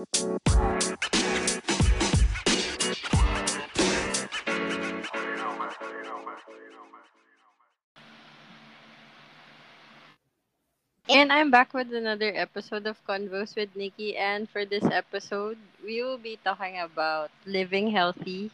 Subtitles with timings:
[0.00, 0.08] And
[11.28, 14.16] I'm back with another episode of Convos with Nikki.
[14.16, 18.48] And for this episode, we will be talking about living healthy.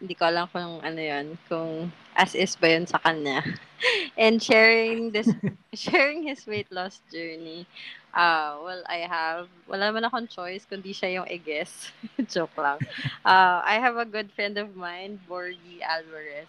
[0.00, 3.44] Hindi ko alam kung ano yun, kung as is ba yun sa kanya.
[4.16, 5.28] and sharing this,
[5.76, 7.68] sharing his weight loss journey.
[8.14, 11.92] Uh, well, I have, wala man akong choice kundi siya yung i-guess.
[12.32, 12.80] Joke lang.
[13.22, 16.48] Uh, I have a good friend of mine, Borgie Alvarez.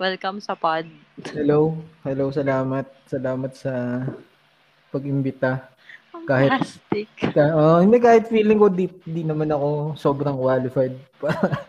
[0.00, 0.88] Welcome sa pod.
[1.30, 1.76] Hello.
[2.02, 2.88] Hello, salamat.
[3.06, 4.02] Salamat sa
[4.90, 5.68] pag-imbita.
[6.26, 7.08] Kahit, Fantastic.
[7.36, 11.68] ka, oh, hindi kahit feeling ko di, di naman ako sobrang qualified para,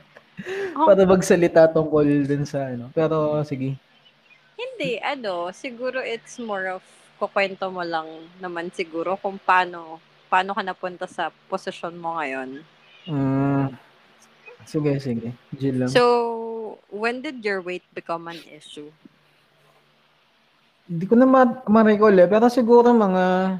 [0.73, 0.89] Oh.
[0.89, 2.89] para magsalita tungkol dun sa ano.
[2.97, 3.77] Pero sige.
[4.57, 6.81] Hindi, ano, siguro it's more of
[7.23, 8.03] kukwento mo lang
[8.37, 12.59] naman siguro kung paano paano ka napunta sa posisyon mo ngayon.
[13.05, 13.69] Mm,
[14.65, 15.29] sige, sige.
[15.55, 15.87] Chill lang.
[15.87, 16.03] So,
[16.89, 18.89] when did your weight become an issue?
[20.83, 23.55] Hindi ko na ma- ma-recall eh, pero siguro mga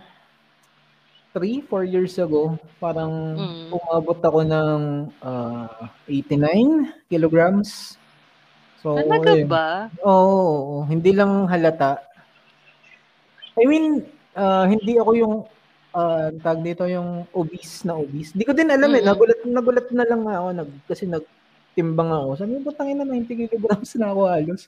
[1.32, 3.68] 3, 4 years ago, parang Mm.
[3.72, 4.80] umabot ako ng
[5.22, 7.96] ah, 89 kilograms.
[8.84, 9.48] So, Talaga ayun.
[9.48, 9.88] ba?
[10.04, 12.02] Oo, oo, hindi lang halata.
[13.54, 14.02] I mean,
[14.34, 15.36] ah, hindi ako yung
[15.94, 18.34] ah, tag dito yung obese na obese.
[18.34, 19.02] Hindi ko din alam eh.
[19.02, 19.09] Mm-mm.
[19.14, 22.30] Nagulat, nagulat na lang ako nag, kasi nagtimbang ako.
[22.36, 24.62] Sabi ko, tangin na 90 kilograms na ako halos.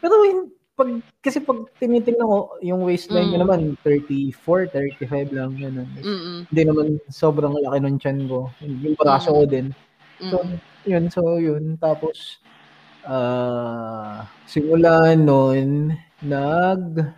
[0.00, 0.88] Pero hin- pag,
[1.20, 3.42] kasi pag tinitingnan ko, yung waistline ko Mm.
[3.44, 5.52] naman, 34, 35 lang.
[5.60, 6.48] Yun, Mm-mm.
[6.48, 8.48] Hindi naman sobrang laki ng tiyan ko.
[8.64, 9.36] Yung braso Mm.
[9.36, 9.66] ko din.
[10.22, 10.36] So,
[10.88, 11.76] yun, so yun.
[11.76, 12.40] Tapos,
[13.04, 17.12] ah simula noon, nag,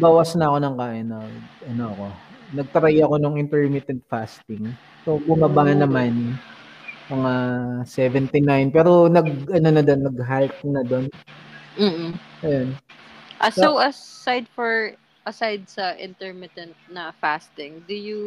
[0.00, 1.06] bawas na ako ng kain.
[1.12, 1.32] Nag,
[1.68, 2.04] ano ako,
[2.56, 4.72] nagtry ako ng intermittent fasting.
[5.04, 5.76] So, bumaba Oh.
[5.76, 6.12] naman
[7.10, 7.32] mga
[7.84, 8.70] 79.
[8.72, 11.06] Pero nag, ano na doon, nag-halt na doon.
[11.76, 12.12] Mm-mm.
[12.40, 12.68] Ayun.
[13.40, 14.92] Ah, so, aside for
[15.28, 18.20] aside sa intermittent na fasting, do you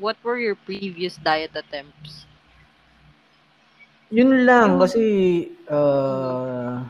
[0.00, 2.24] what were your previous diet attempts?
[4.12, 6.84] Yun lang, kasi, ah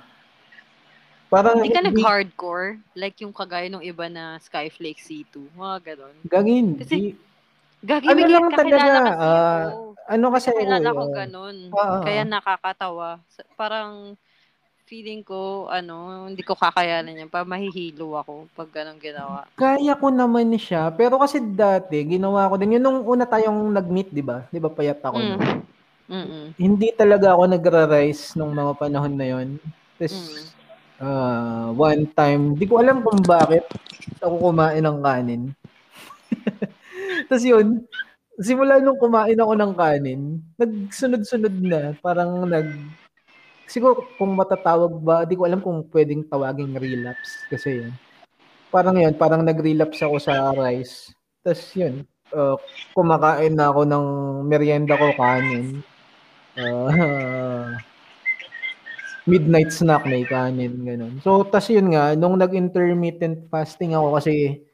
[1.32, 6.14] parang, Hindi ka nag-hardcore like yung kagaya ng iba na Skyflake C2, mga ganon.
[6.28, 7.30] gagin, Kasi- di,
[7.82, 9.78] Gagi, Ano lang talaga, kasi ah, ako.
[10.06, 11.56] ano kasi Kakilala ko ah, ganun.
[11.74, 13.08] Ah, ah, Kaya nakakatawa.
[13.58, 14.14] Parang
[14.86, 17.26] feeling ko, ano, hindi ko kakayanan yan.
[17.26, 19.50] Pa mahihilo ako pag ganun ginawa.
[19.58, 24.14] Kaya ko naman siya, pero kasi dati, ginawa ko din, yun nung una tayong nag-meet,
[24.14, 24.46] di ba?
[24.46, 25.18] Di ba payat ako?
[25.18, 25.38] Mm.
[26.06, 26.44] Mm-mm.
[26.54, 29.48] Hindi talaga ako nagra-rise nung mga panahon na yon.
[29.98, 30.44] Tapos, Mm.
[31.02, 33.66] Ah, one time, di ko alam kung bakit
[34.22, 35.42] ako kumain ng kanin.
[37.28, 37.84] Tapos yun,
[38.38, 42.70] simula nung kumain ako ng kanin, nagsunod-sunod na, parang nag,
[43.66, 47.92] siguro kung matatawag ba, di ko alam kung pwedeng tawaging relapse kasi yun.
[48.72, 51.12] Parang yun, parang nag-relapse ako sa rice.
[51.44, 52.56] Tapos yun, uh,
[52.96, 54.06] kumakain na ako ng
[54.48, 55.84] merienda ko kanin.
[56.56, 56.88] Uh,
[59.26, 61.22] midnight snack may kanin, ganun.
[61.22, 64.66] So, tas yun nga, nung nag-intermittent fasting ako kasi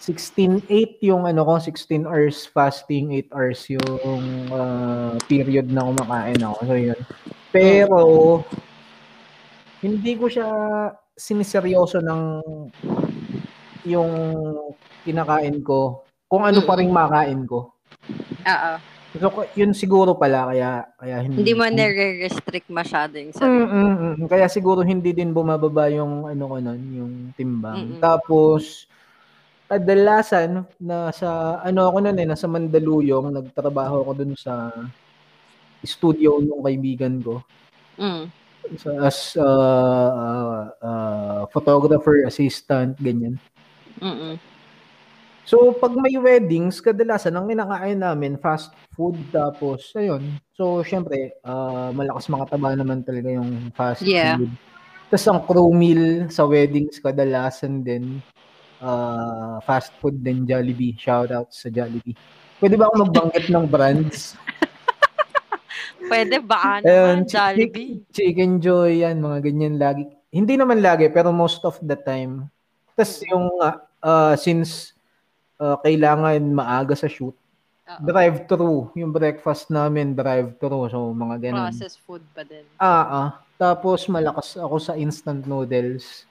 [0.00, 6.58] 16-8 yung ano ko, 16 hours fasting, 8 hours yung ah, period na kumakain ako.
[6.68, 7.00] So, yun.
[7.48, 8.00] Pero,
[9.80, 10.48] hindi ko siya
[11.16, 12.22] siniseryoso ng
[13.88, 14.12] yung
[15.06, 17.72] kinakain ko kung ano pa rin makain ko.
[18.44, 18.72] Oo.
[19.16, 21.42] So, yun siguro pala, kaya, kaya hindi.
[21.42, 23.64] Hindi mo nare-restrict masyado yung sarili.
[23.64, 24.26] mm, mm.
[24.28, 27.96] Kaya siguro hindi din bumababa yung ano ko nun, yung timbang.
[27.96, 28.00] Mm-mm.
[28.02, 28.86] Tapos,
[29.66, 34.70] kadalasan, nasa, ano ako nun eh, nasa Mandaluyong, nagtrabaho ako dun sa
[35.82, 37.42] studio ng kaibigan ko.
[37.98, 38.30] Mm.
[38.78, 43.38] So, as uh, uh, uh, photographer, assistant, ganyan.
[44.02, 44.55] Mm-mm.
[45.46, 50.42] So, pag may weddings, kadalasan ang kinakain namin fast food tapos ayun.
[50.58, 54.42] So, syempre, ah, malakas makataba naman talaga yung fast Yeah.
[54.42, 54.50] food.
[55.06, 58.18] Tapos ang crew meal sa weddings kadalasan din
[58.82, 60.98] ah, fast food din Jollibee.
[60.98, 62.18] Shout out sa Jollibee.
[62.58, 64.34] Pwede ba ako magbanggit ng brands?
[66.10, 68.02] Pwede ba Ayun, naman, chi- Jollibee?
[68.10, 70.10] Chicken Joy, yan, mga ganyan lagi.
[70.34, 72.50] Hindi naman lagi, pero most of the time.
[72.98, 74.95] Tapos yung, ah, ah, since
[75.60, 78.00] ah, kailangan maaga sa shoot, Oo.
[78.02, 78.90] drive-thru.
[78.98, 80.90] Yung breakfast namin, drive-thru.
[80.90, 81.70] So, mga ganun.
[81.72, 82.64] Processed food pa din.
[82.80, 83.28] Ah, ah.
[83.56, 86.28] Tapos, malakas ako sa instant noodles.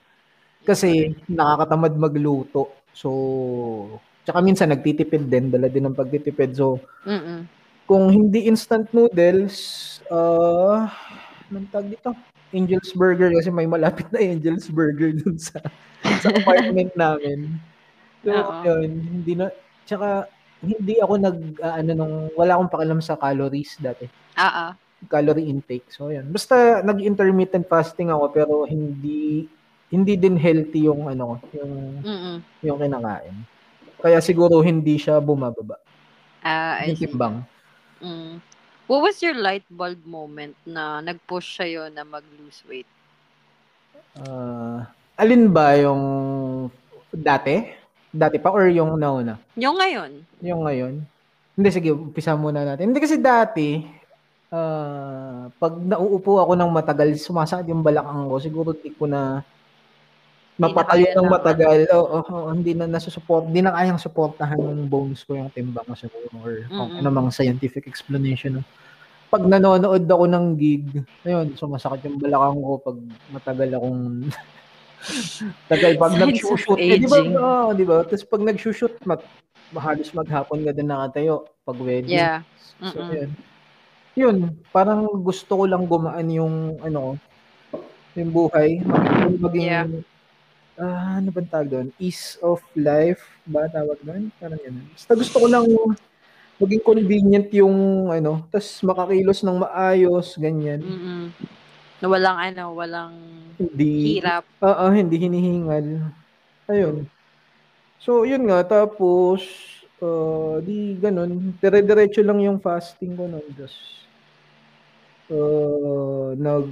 [0.62, 2.70] Kasi, nakakatamad magluto.
[2.94, 3.10] So,
[4.26, 6.58] Tsaka minsan nagtitipid din, dala din ng pagtitipid.
[6.58, 7.46] So, Mm-mm.
[7.86, 9.54] kung hindi instant noodles,
[10.10, 10.90] uh,
[11.46, 12.10] anong tawag dito?
[12.50, 15.62] Angel's Burger kasi may malapit na Angel's Burger dun sa
[16.18, 17.54] sa apartment namin.
[18.26, 18.34] So,
[18.66, 19.54] yun, hindi na,
[19.86, 20.26] tsaka,
[20.58, 24.10] hindi ako nag, uh, ano, nung, wala akong pakialam sa calories dati.
[24.34, 24.66] Oo.
[25.06, 25.86] Calorie intake.
[25.94, 26.26] So, yan.
[26.34, 29.46] Basta, nag-intermittent fasting ako, pero hindi,
[29.94, 32.36] hindi din healthy yung, ano, yung, Mm-mm.
[32.66, 33.36] yung kinakain.
[34.02, 35.78] Kaya siguro hindi siya bumababa.
[36.42, 37.06] Ah, I Yung see.
[37.06, 37.46] timbang.
[38.02, 38.42] Mm.
[38.86, 42.86] What was your light bulb moment na nag-push sa'yo na mag-lose weight?
[44.18, 44.86] Ah,
[45.18, 46.02] alin ba yung
[47.10, 47.75] dati?
[48.16, 49.36] Dati pa or yung nauna?
[49.60, 50.10] Yung ngayon.
[50.40, 51.04] Yung ngayon?
[51.56, 52.88] Hindi, sige, umpisa muna natin.
[52.88, 53.84] Hindi kasi dati,
[54.48, 58.36] ah, pag nauupo ako ng matagal, sumasakit yung balakang ko.
[58.40, 59.44] Siguro di ko na
[60.56, 61.78] mapatayo ng matagal.
[61.92, 65.92] Oo, oo, hindi na nasusupport, hindi na kayang suportahan ng bones ko yung timbang ko
[65.92, 67.00] siguro or kung Mm-mm.
[67.04, 68.64] ano mang scientific explanation.
[69.28, 72.96] Pag nanonood ako ng gig, ayun, sumasakit yung balakang ko pag
[73.28, 74.00] matagal akong
[75.70, 76.78] tagal pag nag-shoot.
[76.78, 77.18] Eh, di ba?
[77.22, 78.02] Oo, di ba?
[78.02, 79.22] Tapos pag nag-shoot, mat,
[79.76, 82.16] halos maghapon ka din nakatayo pag wedding.
[82.16, 82.46] Yeah.
[82.80, 83.30] So, yun.
[84.16, 84.36] Yun,
[84.72, 87.20] parang gusto ko lang gumaan yung, ano,
[88.16, 88.80] yung buhay.
[89.36, 89.86] Maging, Yeah.
[90.80, 91.88] ah, ano bang tawag doon?
[92.00, 94.32] Ease of life ba tawag doon?
[94.40, 94.88] Parang yun.
[94.96, 95.68] Basta gusto ko lang
[96.56, 100.80] maging convenient yung, ano, tas makakilos ng maayos, ganyan.
[100.80, 101.24] Mm-mm.
[102.00, 103.14] Na walang ano, walang
[103.56, 104.44] Hindi, hirap.
[104.60, 106.12] Oo, hindi hinihingal.
[106.68, 107.08] Ayun.
[107.96, 108.60] So, yun nga.
[108.68, 109.40] Tapos,
[110.04, 111.56] uh, di ganun.
[111.56, 113.46] Dire-diretso lang yung fasting ko nun.
[113.56, 114.06] Just,
[115.32, 116.68] uh, nag,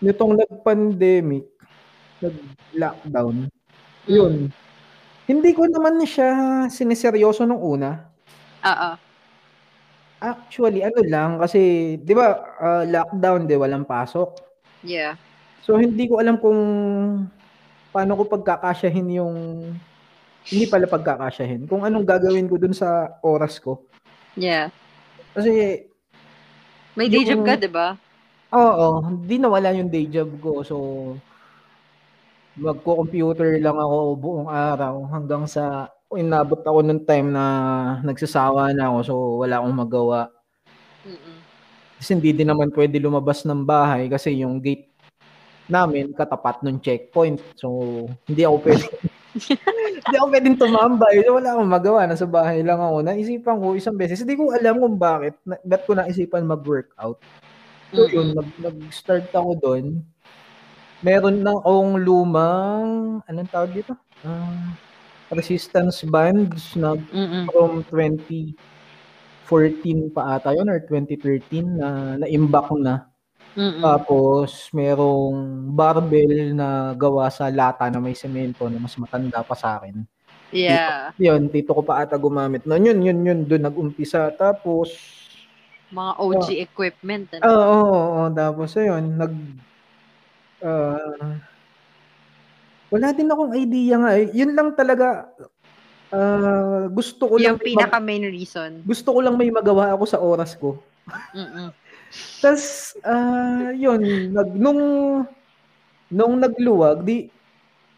[0.00, 1.44] nitong nag-pandemic,
[2.24, 3.52] nag-lockdown,
[4.06, 4.54] yun.
[5.26, 6.30] Hindi ko naman siya
[6.70, 8.06] siniseryoso nung una.
[8.62, 8.90] Oo.
[10.16, 11.60] Actually, ano lang, kasi,
[12.00, 14.32] di ba, uh, lockdown, di, walang pasok.
[14.80, 15.20] Yeah.
[15.66, 16.60] So hindi ko alam kung
[17.90, 19.34] paano ko pagkakasyahin yung
[20.46, 21.66] hindi pala pagkakasyahin.
[21.66, 23.82] Kung anong gagawin ko dun sa oras ko.
[24.38, 24.70] Yeah.
[25.34, 25.82] Kasi
[26.94, 27.98] May day job Yung- ka, di ba?
[28.54, 30.62] oo, hindi nawala yung day job ko.
[30.62, 30.76] So
[32.56, 37.44] magko-computer lang ako buong araw hanggang sa inabot ako ng time na
[38.02, 40.20] nagsasawa na ako so wala akong magawa.
[41.06, 41.36] Mm-mm.
[41.96, 44.92] Kasi hindi din naman pwede lumabas ng bahay kasi yung gate
[45.66, 47.42] namin katapat ng checkpoint.
[47.58, 47.68] So,
[48.28, 48.86] hindi ako pwede
[50.06, 51.14] hindi ako pwedeng tumambay.
[51.26, 52.00] So, wala akong magawa.
[52.06, 53.02] Nasa bahay lang ako.
[53.02, 54.22] Naisipan ko isang beses.
[54.22, 55.34] Hindi ko alam kung bakit.
[55.42, 57.18] Na, ba't ko naisipan mag-workout.
[57.92, 58.34] So, yun.
[58.34, 59.84] Nag, nag-start ako doon.
[61.04, 63.92] Meron na akong lumang, anong tawag dito?
[64.24, 64.72] Ah,
[65.30, 67.50] resistance bands na Mm-mm.
[67.50, 68.54] from 2014
[70.14, 71.88] pa ata yun or 2013 na
[72.22, 73.10] na-imbak na.
[73.56, 73.80] Mm-mm.
[73.80, 79.80] Tapos merong barbell na gawa sa lata na may semento na mas matanda pa sa
[79.80, 80.04] akin.
[80.54, 81.10] Yeah.
[81.18, 82.62] Yun, tito ko pa ata gumamit.
[82.68, 84.30] No, yun, yun, yun, doon nag-umpisa.
[84.38, 84.94] Tapos,
[85.90, 87.26] Mga OG equipment.
[87.34, 87.50] oo, Ano?
[87.54, 89.32] oo, oo, tapos ayun, nag,
[90.62, 91.34] ah,
[92.96, 94.10] wala din akong idea nga.
[94.14, 94.26] eh.
[94.32, 95.28] Yun lang talaga,
[96.08, 98.70] ah, gusto ko lang, yung may mag- pinaka main reason.
[98.82, 100.80] gusto ko lang may magawa ako sa oras ko.
[101.32, 101.68] Mm-mm.
[102.42, 102.64] Tapos,
[103.02, 104.00] ah, yun,
[104.30, 104.80] nag, nung,
[106.06, 107.28] nung nagluwag, di,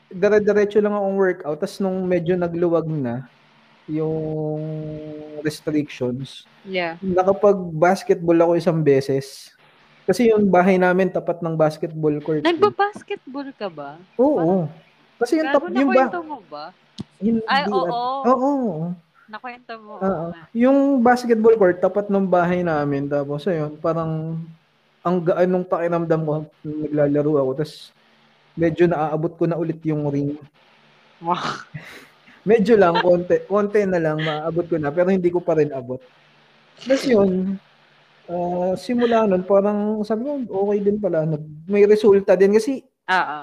[0.08, 1.58] dire-diretso lang akong workout.
[1.58, 3.28] Tapos nung medyo nagluwag na,
[3.86, 4.60] yung
[5.40, 6.96] restrictions, Yeah.
[7.00, 9.52] nakapag-basketball ako isang beses.
[10.04, 12.40] Kasi yung bahay namin tapat ng basketball court.
[12.40, 12.48] eh.
[12.48, 14.00] Nagba-basketball ka ba?
[14.16, 14.68] Oo.
[15.18, 16.64] Kasi yung Gago tap, yung ba, mo ba?
[17.18, 17.82] hindi, Ay, oo.
[17.82, 18.32] Oo.
[18.32, 18.86] oo.
[19.28, 20.00] Nakwento mo.
[20.00, 20.48] Nga.
[20.56, 23.10] Yung basketball court, tapat ng bahay namin.
[23.10, 24.40] Tapos, ayun, parang
[25.04, 26.32] ang gaan nung pakiramdam ko
[26.64, 27.50] naglalaro ako.
[27.60, 27.92] Tapos,
[28.56, 30.38] medyo naaabot ko na ulit yung ring.
[31.20, 31.36] Wow.
[32.48, 34.88] Medyo lang, konti, konti na lang, maabot ko na.
[34.88, 36.00] Pero hindi ko pa rin abot.
[36.80, 37.60] Tapos yun,
[38.30, 41.28] ah, simula nun, parang sabi ko, okay din pala.
[41.68, 42.56] May resulta din.
[42.56, 43.38] Kasi, Oo.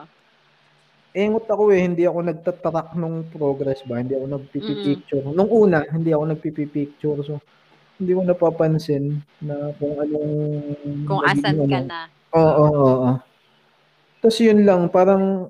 [1.16, 5.24] Engot ako eh, hindi ako nagtatrack nung progress ba, hindi ako nagpipicture.
[5.32, 7.20] Nung una, hindi ako nagpipicture.
[7.24, 7.40] So,
[7.96, 10.32] hindi ko napapansin na kung anong...
[11.08, 11.88] Kung asan ka ano.
[11.88, 12.00] na.
[12.36, 13.12] Oo, oo, oo.
[14.20, 15.48] Tapos yun lang, parang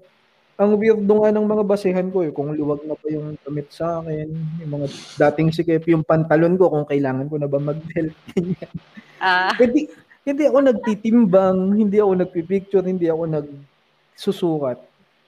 [0.55, 3.99] ang weirdo nga ng mga basehan ko eh, kung luwag na pa yung damit sa
[3.99, 4.29] akin,
[4.61, 4.87] yung mga
[5.19, 8.71] dating sikip, yung pantalon ko, kung kailangan ko na ba mag-belt, ganyan.
[9.19, 9.89] Ah, hindi,
[10.23, 14.77] hindi ako nagtitimbang, hindi ako nagpipicture, hindi ako nagsusukat.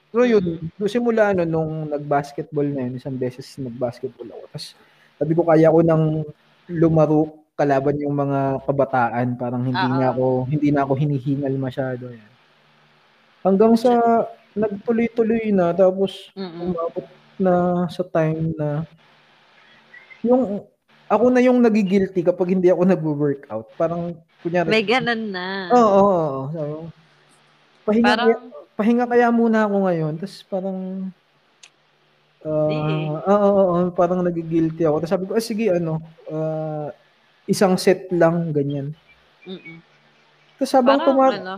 [0.08, 0.88] So yun, mm-hmm.
[0.88, 4.44] simula ano, nung nag-basketball na yun, isang beses nag-basketball ako.
[4.52, 4.66] Tapos
[5.18, 6.04] sabi ko kaya ko nang
[6.68, 9.98] lumaro kalaban yung mga kabataan, parang hindi Uh-oh.
[9.98, 12.32] na ako hindi na ako hinihingal masyado yan.
[13.42, 14.24] Hanggang sa
[14.54, 16.72] nagtuloy-tuloy na tapos Mm-mm.
[16.72, 17.06] umabot
[17.38, 18.82] na sa time na
[20.24, 20.62] yung
[21.08, 23.66] ako na yung nagigilty kapag hindi ako nagwo-workout.
[23.80, 24.12] Parang
[24.44, 25.72] kunyari May ganun na.
[25.72, 26.40] Oo, oo, oo.
[26.52, 26.62] So,
[27.88, 28.28] pahinga parang,
[28.78, 30.12] pahinga kaya muna ako ngayon.
[30.22, 30.78] Tapos parang
[32.46, 35.02] uh, oo, oo, oo, parang nagigilty ako.
[35.02, 35.98] Tapos sabi ko, ah, sige, ano,
[36.30, 36.88] uh,
[37.50, 38.94] isang set lang, ganyan.
[39.42, 39.82] Mm-mm.
[40.62, 41.54] Tapos habang parang, tuma- ano,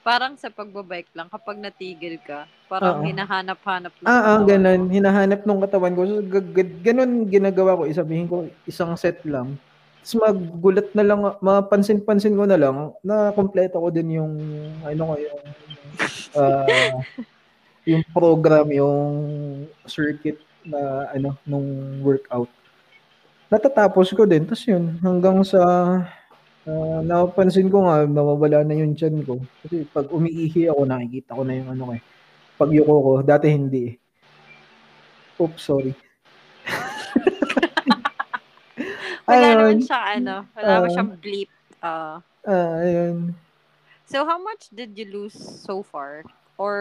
[0.00, 3.08] parang sa pagbabike lang, kapag natigil ka, parang Uh-oh.
[3.12, 4.88] hinahanap-hanap ng Ah, ah ganun.
[4.88, 6.02] Hinahanap ng katawan ko.
[6.08, 7.84] So, g- g- ganun ginagawa ko.
[7.84, 9.60] Isabihin ko, isang set lang.
[10.02, 14.34] Tapos magulat na lang, mapansin-pansin ko na lang, na kompleto ko din yung,
[14.82, 15.40] ano ko, yung,
[16.34, 16.98] uh,
[17.86, 18.98] yung program, yung
[19.86, 22.50] circuit na, ano, nung workout.
[23.46, 24.42] Natatapos ko din.
[24.42, 25.62] Tapos yun, hanggang sa,
[26.66, 29.38] uh, napansin ko nga, nawawala na yung chan ko.
[29.62, 32.02] Kasi pag umiihi ako, nakikita ko na yung ano ko eh.
[32.58, 33.94] Pag yuko ko, dati hindi eh.
[35.38, 35.94] Oops, sorry.
[39.26, 39.58] Wala ayun.
[39.58, 41.50] naman siya, ano, wala uh, siyang bleep.
[41.78, 43.16] Uh, uh, ayun.
[44.10, 46.26] So, how much did you lose so far?
[46.58, 46.76] Or,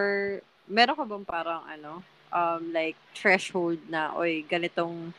[0.66, 2.02] meron ka bang parang, ano,
[2.34, 5.14] um, like, threshold na, oy, ganitong,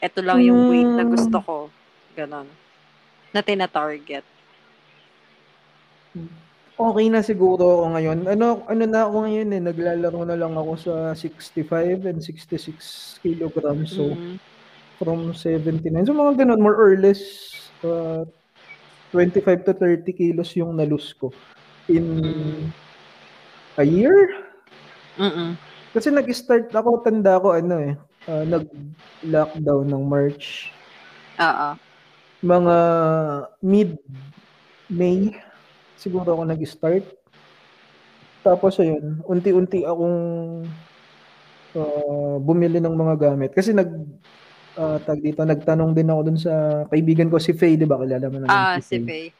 [0.00, 1.56] eto lang yung weight na gusto ko.
[2.16, 2.48] Ganon.
[3.36, 4.24] Na tina-target.
[6.72, 8.18] Okay na siguro ako ngayon.
[8.26, 13.92] Ano ano na ako ngayon eh, naglalaro na lang ako sa 65 and 66 kilograms.
[13.92, 14.52] So, mm-hmm
[15.02, 16.06] from 79.
[16.06, 17.18] So mga ganun, more or less
[17.82, 18.22] uh,
[19.10, 21.34] 25 to 30 kilos yung nalus ko
[21.90, 22.70] in
[23.76, 24.14] a year.
[25.18, 25.58] Mm-mm.
[25.90, 27.94] Kasi nag-start ako, tanda ko ano eh,
[28.30, 30.70] uh, nag-lockdown ng March.
[31.42, 31.68] Oo.
[32.46, 32.76] Mga
[33.60, 35.36] mid-May
[35.98, 37.04] siguro ako nag-start.
[38.42, 40.18] Tapos ayun, unti-unti akong
[41.76, 43.50] uh, bumili ng mga gamit.
[43.54, 43.90] Kasi nag
[44.76, 48.00] uh, tag dito, nagtanong din ako dun sa kaibigan ko si Faye, 'di ba?
[48.00, 49.30] Kilala mo naman ah, si Faye.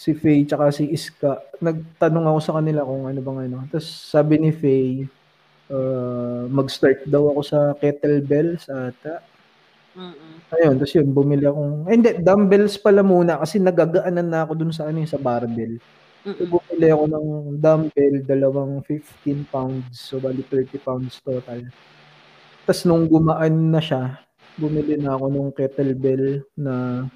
[0.00, 1.60] Si Faye tsaka si Iska.
[1.60, 3.56] Nagtanong ako sa kanila kung ano bang ano.
[3.68, 5.06] Tapos sabi ni Faye,
[5.70, 9.22] uh, mag-start daw ako sa kettlebells ata.
[9.90, 10.54] Mm-mm.
[10.54, 14.70] Ayun, tapos yun, bumili akong, eh, hindi, dumbbells pala muna kasi nagagaanan na ako dun
[14.70, 15.82] sa ano sa barbell.
[16.22, 17.26] So, bumili ako ng
[17.58, 21.66] dumbbell, dalawang 15 pounds, so bali 30 pounds total.
[22.70, 27.06] Tapos nung gumaan na siya, bumili na ako nung kettlebell na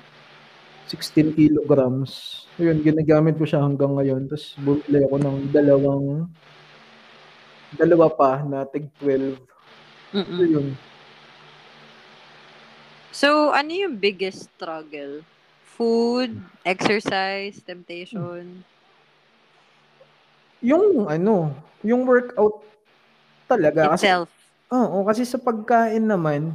[0.86, 2.44] 16 kilograms.
[2.60, 4.28] Ayun, ginagamit ko siya hanggang ngayon.
[4.28, 6.28] Tapos bumili ako ng dalawang
[7.74, 9.34] dalawa pa na tig 12.
[10.14, 10.38] Mm-mm.
[10.38, 10.66] So, yun.
[13.14, 15.26] So, ano yung biggest struggle?
[15.74, 18.62] Food, exercise, temptation?
[20.62, 21.50] Yung ano,
[21.82, 22.62] yung workout
[23.50, 23.94] talaga.
[23.94, 24.30] Itself.
[24.30, 26.54] Kasi, oo, kasi sa pagkain naman,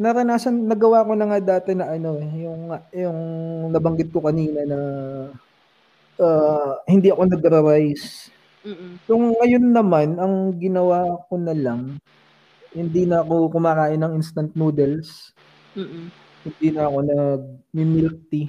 [0.00, 2.60] naranasan nagawa ko na nga dati na ano eh, yung
[2.96, 3.18] yung
[3.72, 4.78] nabanggit ko kanina na
[6.20, 8.32] uh, hindi ako nagra-rice.
[8.62, 9.02] Mm.
[9.04, 11.98] So ngayon naman ang ginawa ko na lang
[12.72, 15.36] hindi na ako kumakain ng instant noodles.
[15.76, 16.08] Mm.
[16.42, 18.48] Hindi na ako nag-milk tea.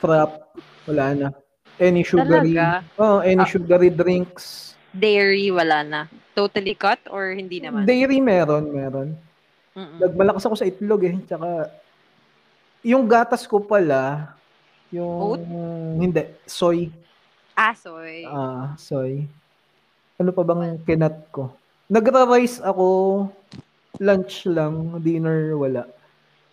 [0.00, 0.56] Frap,
[0.88, 1.28] wala na.
[1.76, 2.56] Any sugary.
[2.56, 2.84] Talaga?
[2.96, 4.74] Oh, any ah, sugary drinks.
[4.96, 6.00] Dairy wala na.
[6.34, 7.84] Totally cut or hindi naman?
[7.84, 9.14] Dairy meron, meron.
[9.76, 11.14] Nagmalakas ako sa itlog eh.
[11.24, 11.70] Tsaka,
[12.82, 14.34] yung gatas ko pala,
[14.90, 15.42] yung, Oat?
[16.00, 16.90] hindi, soy.
[17.54, 18.26] Ah, soy.
[18.26, 19.28] Ah, soy.
[20.18, 21.54] Ano pa bang kinat ko?
[21.90, 22.86] Nagra-rice ako,
[23.98, 25.86] lunch lang, dinner wala.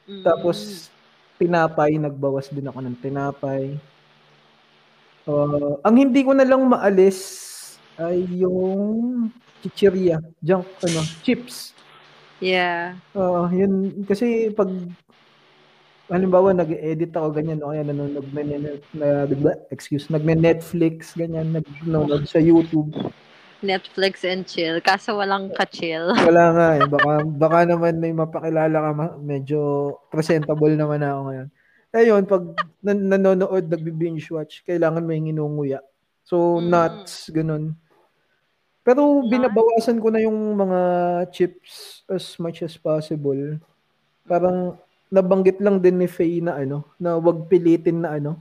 [0.05, 0.23] Mm.
[0.23, 0.89] Tapos,
[1.37, 3.77] tinapay, nagbawas din ako ng tinapay.
[5.27, 7.19] Uh, ang hindi ko na lang maalis
[7.99, 9.27] ay yung
[9.61, 11.76] chichirya, junk, ano, chips.
[12.37, 13.01] Yeah.
[13.17, 14.69] Oo, yun kasi pag
[16.07, 21.51] halimbawa nag-edit ako ganyan o kaya nanonood na, na, excuse, nagme-Netflix ganyan,
[21.83, 22.93] nanonood sa YouTube.
[23.65, 24.77] Netflix and chill.
[24.85, 26.13] Kaso walang ka-chill.
[26.29, 26.85] Wala nga eh.
[26.85, 29.59] Baka, baka naman may mapakilala ka, medyo
[30.13, 31.47] presentable naman ako ngayon.
[31.89, 32.43] Eh yun, pag
[32.85, 35.81] nan- nanonood, nagbi-binge watch, kailangan may nginunguya.
[36.21, 36.69] So, mm.
[36.69, 37.73] nuts, ganun.
[38.85, 40.79] Pero binabawasan ko na yung mga
[41.33, 43.59] chips as much as possible.
[44.23, 44.75] Parang
[45.07, 48.39] nabanggit lang din ni Faye na ano, na wag pilitin na ano,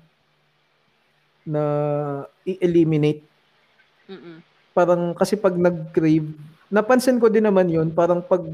[1.47, 1.63] na
[2.43, 3.23] i-eliminate.
[4.07, 4.39] Mm-mm.
[4.71, 6.31] parang kasi pag nag-crave,
[6.69, 8.45] napansin ko din naman yun, parang pag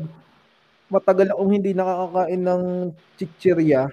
[0.87, 2.63] matagal akong hindi nakakakain ng
[3.19, 3.91] chichirya,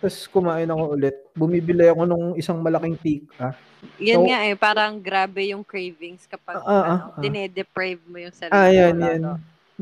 [0.00, 3.52] tapos kumain ako ulit, bumibili ako nung isang malaking tika.
[4.00, 8.16] Yan So- nga eh, parang grabe yung cravings kapag Ah, ah, ano, ah, dinedeprive mo
[8.16, 9.20] yung sarili Ah, yan, yan.
[9.20, 9.30] lalo.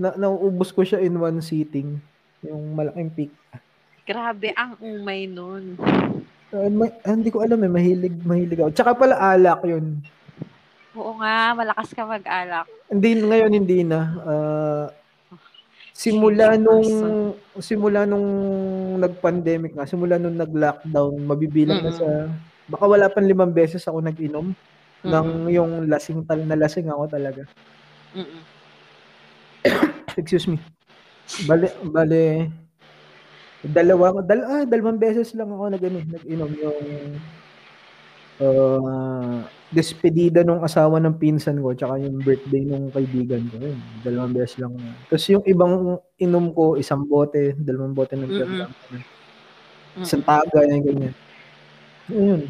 [0.01, 2.01] Na, nauubos ko siya in one sitting.
[2.41, 3.33] Yung malaking peak.
[4.09, 5.77] Grabe, ang umay nun.
[6.51, 8.73] Uh, may, ah, hindi ko alam eh, mahilig, mahilig ako.
[8.73, 10.01] Tsaka pala alak yun.
[10.97, 12.67] Oo nga, malakas ka mag-alak.
[12.89, 14.01] Hindi, ngayon hindi na.
[14.25, 14.87] Ah,
[15.93, 16.89] simula nung,
[17.61, 18.25] simula nung
[18.99, 22.01] nag-pandemic nga, simula nung nag-lockdown, mabibilang na Mm-mm.
[22.01, 22.09] sa,
[22.73, 24.57] baka wala pang limang beses ako nag-inom
[25.05, 25.53] ng Mm-mm.
[25.53, 27.45] yung lasing tal na lasing ako talaga.
[28.17, 28.43] Mm-mm.
[30.19, 30.59] Excuse me.
[31.47, 32.51] Bale, bale,
[33.63, 36.81] dalawa, dal, ah, dalawang beses lang ako nag, ano, nag-inom yung
[38.41, 39.39] uh,
[39.71, 43.63] despedida nung asawa ng pinsan ko tsaka yung birthday nung kaibigan ko.
[43.63, 44.75] Yun, dalawang beses lang.
[45.07, 48.67] Tapos yung ibang inom ko, isang bote, dalawang bote ng Mm-mm.
[48.67, 50.07] mm Mm-mm.
[50.07, 51.15] Isang taga, yung ganyan.
[52.11, 52.43] Yun.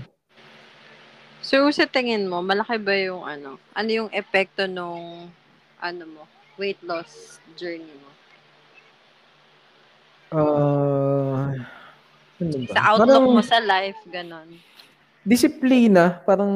[1.41, 3.57] So, sa tingin mo, malaki ba yung ano?
[3.73, 5.33] Ano yung epekto nung
[5.81, 6.23] ano mo,
[6.61, 8.11] weight loss journey mo?
[10.31, 11.57] Ah,
[12.39, 12.71] ano ba?
[12.71, 14.49] Sa outlook Parang- mo sa life, ganon.
[15.21, 16.53] disiplina, parang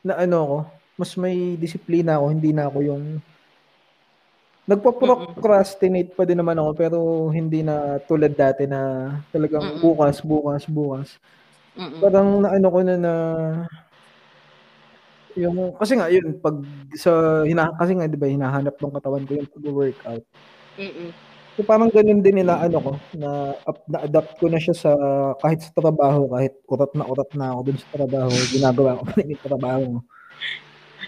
[0.00, 0.56] na ano ako,
[0.96, 3.04] mas may disiplina ako, hindi na ako yung
[4.62, 6.98] nagpo-procrastinate pa din naman ako pero
[7.30, 9.82] hindi na tulad dati na talagang Mm-mm.
[9.82, 11.08] bukas, bukas, bukas.
[11.74, 11.98] Mm-mm.
[11.98, 13.12] Parang naano ko na na
[15.36, 16.60] yung kasi nga yun pag
[16.96, 20.24] sa hina, kasi nga 'di ba hinahanap ng katawan ko yung pag-workout.
[20.76, 21.10] Mm-mm.
[21.52, 24.92] So parang ganun din inaano ko na up, na-adapt ko na siya sa
[25.44, 29.14] kahit sa trabaho, kahit urat na urat na ako dun sa trabaho, ginagawa ko pa
[29.20, 29.88] rin yung trabaho.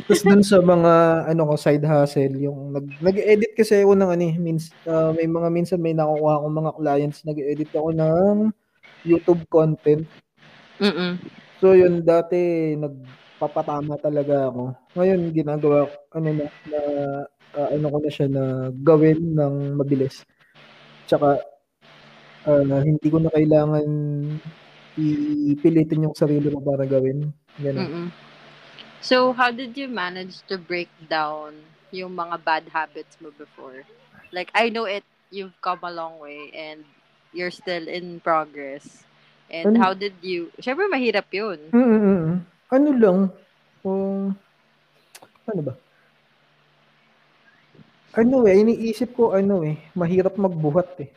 [0.05, 0.93] Tapos dun sa mga
[1.33, 5.25] ano ko side hustle, yung nag nag-edit kasi ako ng ano eh, means ah, may
[5.25, 8.37] mga minsan may nakukuha akong mga clients, nag-edit ako ng
[9.09, 10.05] YouTube content.
[10.77, 11.17] Mm-mm.
[11.65, 12.77] So yun dati
[13.35, 14.63] nagpapatama talaga ako.
[14.95, 16.81] Ngayon ginagawa ko ano na, na
[17.59, 20.23] ah, ano ko na siya na gawin ng mabilis.
[21.11, 21.43] Tsaka
[22.47, 23.87] ah, hindi ko na kailangan
[24.95, 27.35] ipilitin yung sarili mo para gawin.
[27.59, 27.83] Ganun.
[27.83, 28.09] Mm-mm.
[29.05, 31.59] So, how did you manage to break down
[31.93, 33.85] yung mga bad habits mo before?
[34.33, 36.87] Like, I know it, you've come a long way and
[37.35, 39.05] you're still in progress.
[39.51, 41.59] And Ano- how did you, syempre mahirap yun.
[41.75, 42.54] Mm, mm, mm.
[42.75, 43.19] Ano lang?
[43.87, 44.35] Um,
[45.47, 45.75] ano ba?
[48.15, 51.11] Ano eh, iniisip ko ano eh, mahirap magbuhat eh.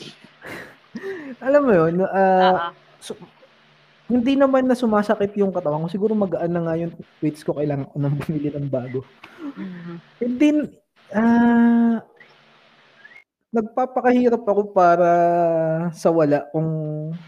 [1.46, 3.12] Alam mo yun, Ah, so,
[4.10, 5.88] hindi naman na sumasakit yung katawan ko.
[5.88, 7.54] Siguro magaan na nga yung weights ko.
[7.56, 9.04] Kailangan ko nang bumili ng bago.
[9.40, 9.96] mhm.
[10.20, 10.48] Hindi,
[11.12, 12.00] ah,
[13.50, 15.10] nagpapakahirap ako para
[15.90, 16.68] sa wala kung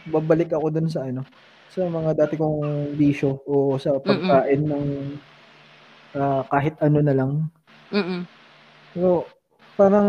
[0.06, 1.26] babalik ako dun sa ano,
[1.72, 4.86] sa mga dati kong bisyo o sa pagkain ng
[6.20, 7.32] ah, kahit ano na lang.
[7.88, 8.28] Mm-mm.
[8.92, 9.24] So,
[9.80, 10.08] parang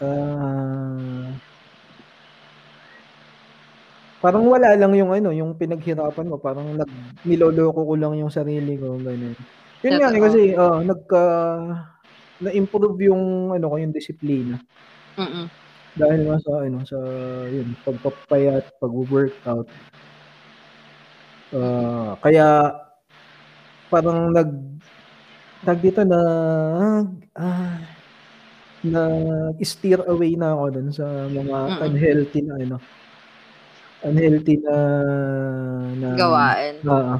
[0.00, 1.28] ah,
[4.24, 6.88] parang wala lang yung ano, yung pinaghirapan ko, parang nag
[7.28, 9.36] niloloko ko lang yung sarili ko, ganun.
[9.84, 11.22] Yun nga eh, kasi ah, nagka
[12.40, 14.56] na-improve yung ano ko, yung disiplina.
[15.20, 15.46] Mm-mm.
[15.98, 16.98] Dahil nga sa ano, sa
[17.52, 19.68] yun, pagpapayat, pag-workout.
[21.48, 22.76] Ah, kaya
[23.88, 24.50] parang nag
[25.64, 26.20] tag dito na
[27.34, 27.76] ah,
[28.84, 29.00] na
[29.64, 32.76] steer away na ako dun sa mga unhealthy na ano
[34.06, 34.74] unhealthy na
[35.98, 36.74] na Gawain.
[36.86, 37.16] Oo.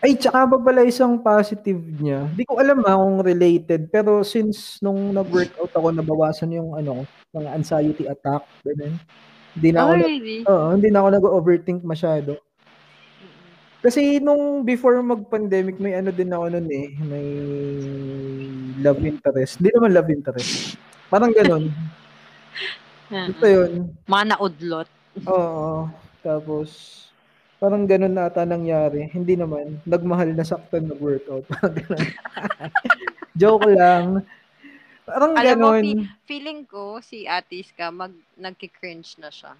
[0.00, 2.24] ay, tsaka ba pala isang positive niya?
[2.32, 7.04] Di ko alam ha kung related, pero since nung nag-workout ako, nabawasan yung ano,
[7.36, 8.96] mga anxiety attack, ganun.
[9.52, 10.38] Hindi na ako, Oh, na, really?
[10.48, 12.40] oo, hindi na ako nag-overthink masyado.
[13.80, 17.28] Kasi nung before mag-pandemic, may ano din ako nun eh, may
[18.80, 19.56] love interest.
[19.56, 20.76] Hindi naman love interest.
[21.08, 21.72] Parang ganun.
[23.10, 23.56] Ito Mm-mm.
[23.56, 23.72] yun.
[24.06, 24.88] Mga naudlot.
[25.26, 25.90] Oo.
[26.20, 26.68] Tapos,
[27.56, 29.08] parang ganun na ata nangyari.
[29.10, 29.80] Hindi naman.
[29.82, 30.86] Nagmahal na saktan.
[30.94, 32.04] Parang ganun.
[33.40, 34.22] Joke lang.
[35.08, 35.82] Parang Alam mo, ganun.
[35.82, 39.56] fi- feeling ko si Atis ka, mag, nagki-cringe na siya.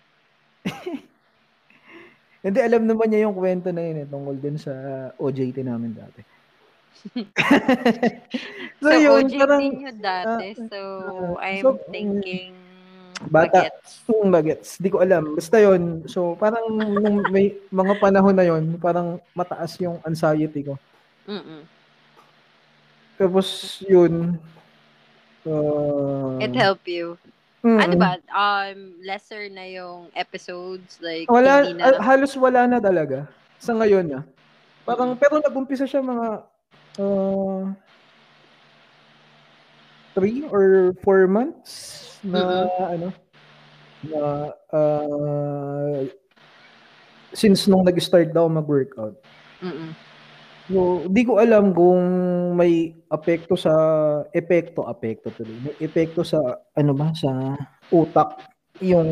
[2.40, 4.72] Hindi, alam naman niya yung kwento na yun eh, tungkol din sa
[5.20, 6.20] OJT namin dati.
[8.81, 10.46] so, So, yun, OJT parang, nyo dati.
[10.48, 10.79] ah, so,
[11.37, 12.57] ah, I'm so, thinking
[13.29, 13.68] bata.
[13.68, 13.90] bagets.
[14.09, 15.37] yung bagets, di ko alam.
[15.37, 20.81] Basta yun, so parang nung may mga panahon na yun, parang mataas yung anxiety ko.
[21.29, 21.61] Mm-mm.
[23.20, 24.40] Tapos, yun.
[25.44, 27.20] Uh, It helped you.
[27.64, 28.11] Mm, Ano ba?
[28.33, 30.99] Um, lesser na yung episodes?
[31.01, 31.96] Like, Wala, hindi na...
[31.96, 33.29] ah, halos wala na talaga.
[33.61, 34.20] Sa ngayon na.
[34.88, 36.42] Parang, pero nag-umpisa siya mga
[36.99, 37.70] uh,
[40.16, 43.09] three or four months na ano
[44.05, 44.20] na
[44.73, 46.01] uh,
[47.37, 49.14] since nung nag-start daw mag-workout.
[49.61, 49.92] Mm-mm.
[50.71, 51.99] So, di ko alam kung
[52.55, 53.75] may apekto sa
[54.31, 55.59] epekto, apekto tuloy.
[55.67, 56.39] May epekto sa
[56.79, 57.59] ano ba sa
[57.91, 58.39] utak
[58.79, 59.11] yung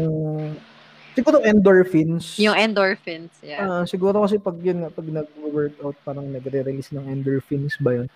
[1.19, 2.39] siguro endorphins.
[2.39, 3.59] Yung endorphins, yeah.
[3.59, 8.09] Ah, siguro kasi pag yun nga, pag nag-workout parang nagre-release ng endorphins ba yun?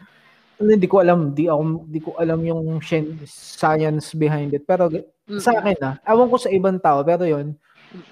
[0.63, 3.27] Ano, Hindi ko alam, di ako di ko alam yung science,
[3.59, 4.63] science behind it.
[4.63, 5.43] Pero Mm-mm.
[5.43, 7.59] sa akin ah, awan ko sa ibang tao pero yun.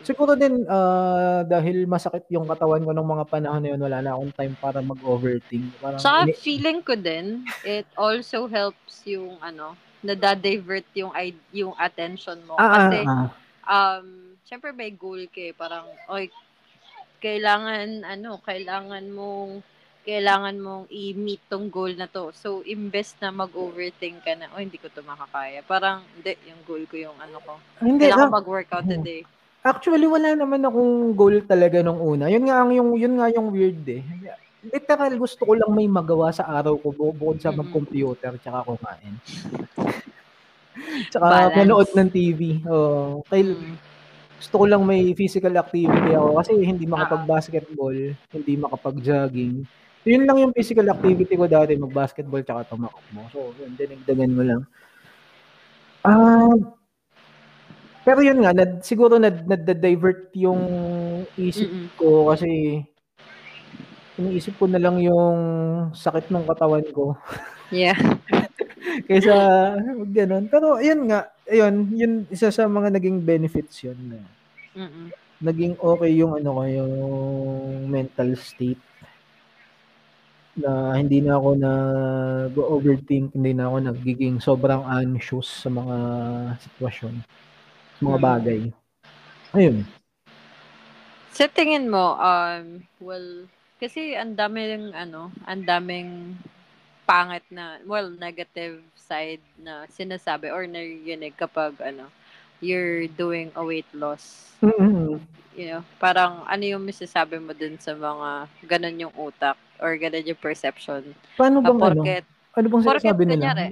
[0.03, 4.13] Siguro din ah, dahil masakit yung katawan ko ng mga panahon na yun, wala na
[4.15, 5.73] akong time para mag-overthink.
[5.79, 11.13] Parang Saka ini- feeling ko din, it also helps yung ano, na-divert yung
[11.53, 12.57] yung attention mo.
[12.57, 13.29] ah, ah, Kasi, ah.
[13.67, 14.07] um,
[14.43, 15.53] syempre may goal ka eh.
[15.53, 16.33] Parang, oy,
[17.21, 19.61] kailangan, ano, kailangan mong,
[20.01, 22.33] kailangan mong i-meet tong goal na to.
[22.33, 25.61] So, imbes na mag-overthink ka na, oh, hindi ko to makakaya.
[25.63, 27.61] Parang, hindi, yung goal ko yung ano ko.
[27.79, 28.95] Hindi, Kailangan ah, mag-workout Hmm.
[28.99, 29.23] today.
[29.61, 32.33] Actually, wala naman akong goal talaga nung una.
[32.33, 34.01] Yun nga ang yung yun nga yung weird eh.
[34.61, 39.15] Literal gusto ko lang may magawa sa araw ko bu- bukod sa mag-computer tsaka kumain.
[41.13, 41.57] tsaka Balance.
[41.57, 42.41] manood ng TV.
[42.65, 43.77] Oh, kay Mm.
[44.41, 47.97] gusto ko lang may physical activity ako kasi hindi makapag-basketball,
[48.33, 49.69] hindi makapag-jogging.
[50.01, 53.21] Yun lang yung physical activity ko dati, mag-basketball tsaka tumakbo.
[53.29, 54.63] So, yun, dinagdagan mo lang.
[56.01, 56.49] Ah,
[58.11, 60.59] pero yun nga, nad, siguro nad, nad-divert yung
[61.39, 61.95] isip Mm-mm.
[61.95, 62.83] ko kasi
[64.19, 65.39] iniisip ko na lang yung
[65.95, 67.15] sakit ng katawan ko
[67.71, 67.95] Yeah.
[69.07, 69.31] kaysa
[69.79, 70.51] wag ganun.
[70.51, 73.95] Pero yun nga, ayun, yun isa sa mga naging benefits yun.
[74.11, 74.19] na
[74.75, 75.15] Mm-mm.
[75.39, 76.93] Naging okay yung ano ko, yung
[77.87, 78.83] mental state
[80.59, 81.73] na hindi na ako na
[82.59, 85.97] overthink, hindi na ako nagiging sobrang anxious sa mga
[86.59, 87.15] sitwasyon,
[88.01, 88.25] mga Mm.
[88.25, 88.61] bagay.
[89.53, 89.77] Ayun.
[91.31, 93.47] Sa tingin mo, um, well,
[93.79, 96.37] kasi ang daming, ano, ang daming
[97.05, 102.13] pangit na, well, negative side na sinasabi or naririnig kapag, ano,
[102.61, 104.53] you're doing a weight loss.
[104.61, 105.17] Mm-mm.
[105.57, 108.29] You know, parang ano yung masasabi mo dun sa mga
[108.69, 111.17] ganun yung utak or ganun yung perception.
[111.35, 111.85] Paano Uh, bang ano?
[112.05, 113.35] porket, Ano bang porket sinasabi nila?
[113.35, 113.67] kunyari,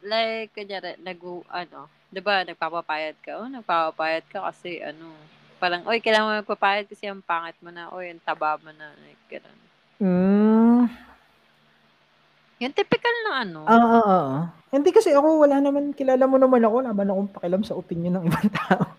[0.00, 1.18] like, kunyari, nag,
[1.50, 1.80] ano,
[2.14, 5.10] di ba, nagpapapayat ka, oh, nagpapapayat ka kasi, ano,
[5.58, 8.94] parang, oy, kailangan mo magpapayat kasi ang pangit mo na, oy, ang taba mo na,
[9.02, 9.58] like, ganun.
[9.98, 10.86] Mm,
[12.62, 13.60] Yung typical na ano.
[13.66, 14.34] ah, ah, ah.
[14.70, 18.14] Hindi kasi ako, wala naman, kilala mo naman ako, wala man akong pakialam sa opinion
[18.18, 18.94] ng ibang tao.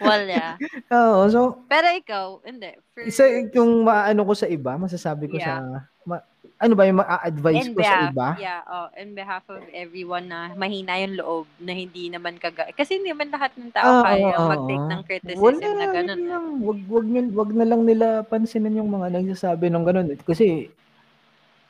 [0.00, 0.56] well, yeah.
[0.88, 2.72] Oo, so, Pero ikaw, hindi.
[2.96, 5.60] For, isa yung maano ko sa iba, masasabi ko Yeah.
[5.60, 6.24] sa, ma-
[6.56, 8.28] ano ba yung ma-advise ko sa behalf, iba?
[8.36, 12.96] yeah, oh, in behalf of everyone na mahina yung loob na hindi naman kaga kasi
[12.96, 16.18] hindi naman lahat ng tao Ah, kaya oo, mag-take ng criticism Wala, na ganun.
[16.24, 16.44] lang.
[16.58, 20.08] Wag, wag, nyo- wag na lang nila pansinin yung mga nagsasabi ng ganun.
[20.18, 20.72] Kasi,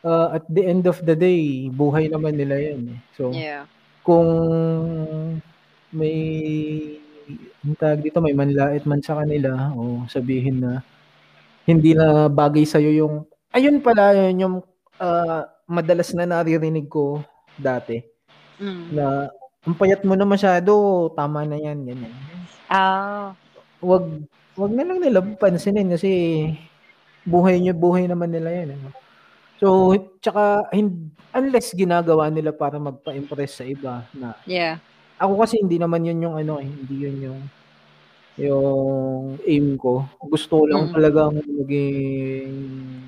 [0.01, 2.95] uh, at the end of the day, buhay naman nila yan.
[2.95, 2.99] eh.
[3.13, 3.67] So, Yeah.
[4.01, 4.31] kung
[5.91, 6.17] may
[7.75, 10.73] tawag dito, may manlait man sa kanila o sabihin na
[11.65, 13.15] hindi na bagay sa'yo yung
[13.59, 14.57] ayun pala yun yung
[14.97, 17.21] ah, madalas na naririnig ko
[17.59, 18.01] dati
[18.59, 18.91] Mm.
[18.91, 19.31] na
[19.63, 20.75] ang payat mo na masyado,
[21.15, 22.11] tama na yan, ganyan.
[22.67, 23.39] Ah.
[23.79, 24.27] Wag
[24.59, 26.11] wag na lang nila pansinin kasi
[27.23, 28.75] buhay niyo, buhay naman nila yan.
[28.75, 28.91] Ano?
[29.63, 30.67] So, tsaka
[31.31, 34.83] unless ginagawa nila para magpa-impress sa iba na Yeah.
[35.23, 37.41] ako kasi hindi naman yun yung ano eh, hindi yun yung
[38.39, 38.87] yung
[39.43, 40.07] aim ko.
[40.23, 40.95] Gusto ko lang Mm.
[40.95, 42.53] talagang maging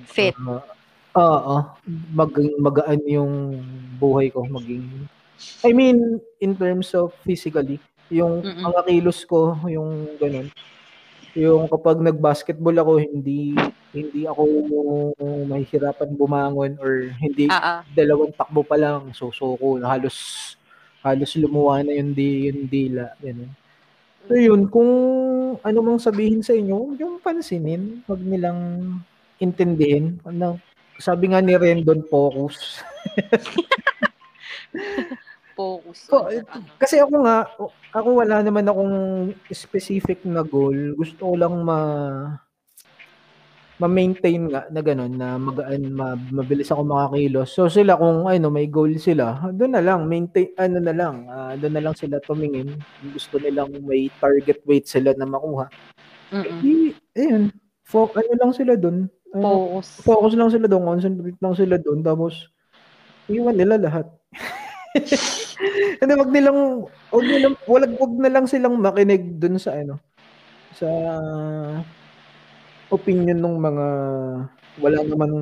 [0.04, 0.34] Fit.
[0.44, 0.62] ah,
[1.10, 1.56] Oo,
[2.14, 3.58] mag magaan yung
[3.96, 5.06] buhay ko, maging
[5.66, 8.62] I mean in terms of physically, yung Mm-mm.
[8.62, 10.46] mga kilos ko, yung ganun.
[11.32, 13.54] Yung kapag nag-basketball ako, hindi
[13.90, 14.42] hindi ako
[15.46, 17.82] mahihirapan bumangon or hindi ah.
[17.90, 20.14] dalawang takbo pa lang susuko halos
[21.02, 23.50] halos lumuwa na yung di yung dila ganun.
[24.28, 24.90] So yun, kung
[25.62, 28.61] ano mang sabihin sa inyo, huwag yung pansinin, wag nilang
[29.40, 30.20] intindihin.
[30.28, 30.61] Ano,
[31.00, 32.85] sabi nga ni Rendon, focus.
[35.61, 36.40] Focus ano.
[36.80, 37.44] Kasi ako nga,
[37.92, 38.96] ako wala naman akong
[39.52, 40.96] specific na goal.
[40.96, 41.78] Gusto ko lang ma
[43.80, 47.48] ma-maintain nga na gano'n na magaan ma mabilis ako makakilos.
[47.56, 51.56] So sila kung ano may goal sila, doon na lang maintain ano na lang, uh,
[51.56, 52.76] doon na lang sila tumingin.
[53.16, 55.72] Gusto nilang may target weight sila na makuha.
[56.28, 56.92] Mm.
[57.16, 57.42] Ayun,
[57.80, 59.08] fo ano lang sila doon.
[59.32, 59.88] Uh, focus.
[60.04, 62.52] Focus lang sila doon, concentrate lang sila doon tapos
[63.32, 64.06] iwan nila lahat.
[66.04, 70.00] Hindi wag nilang wag nilang wag, wag na lang silang makinig doon sa ano
[70.76, 70.88] sa
[72.90, 73.87] opinion ng mga
[74.81, 75.35] wala namang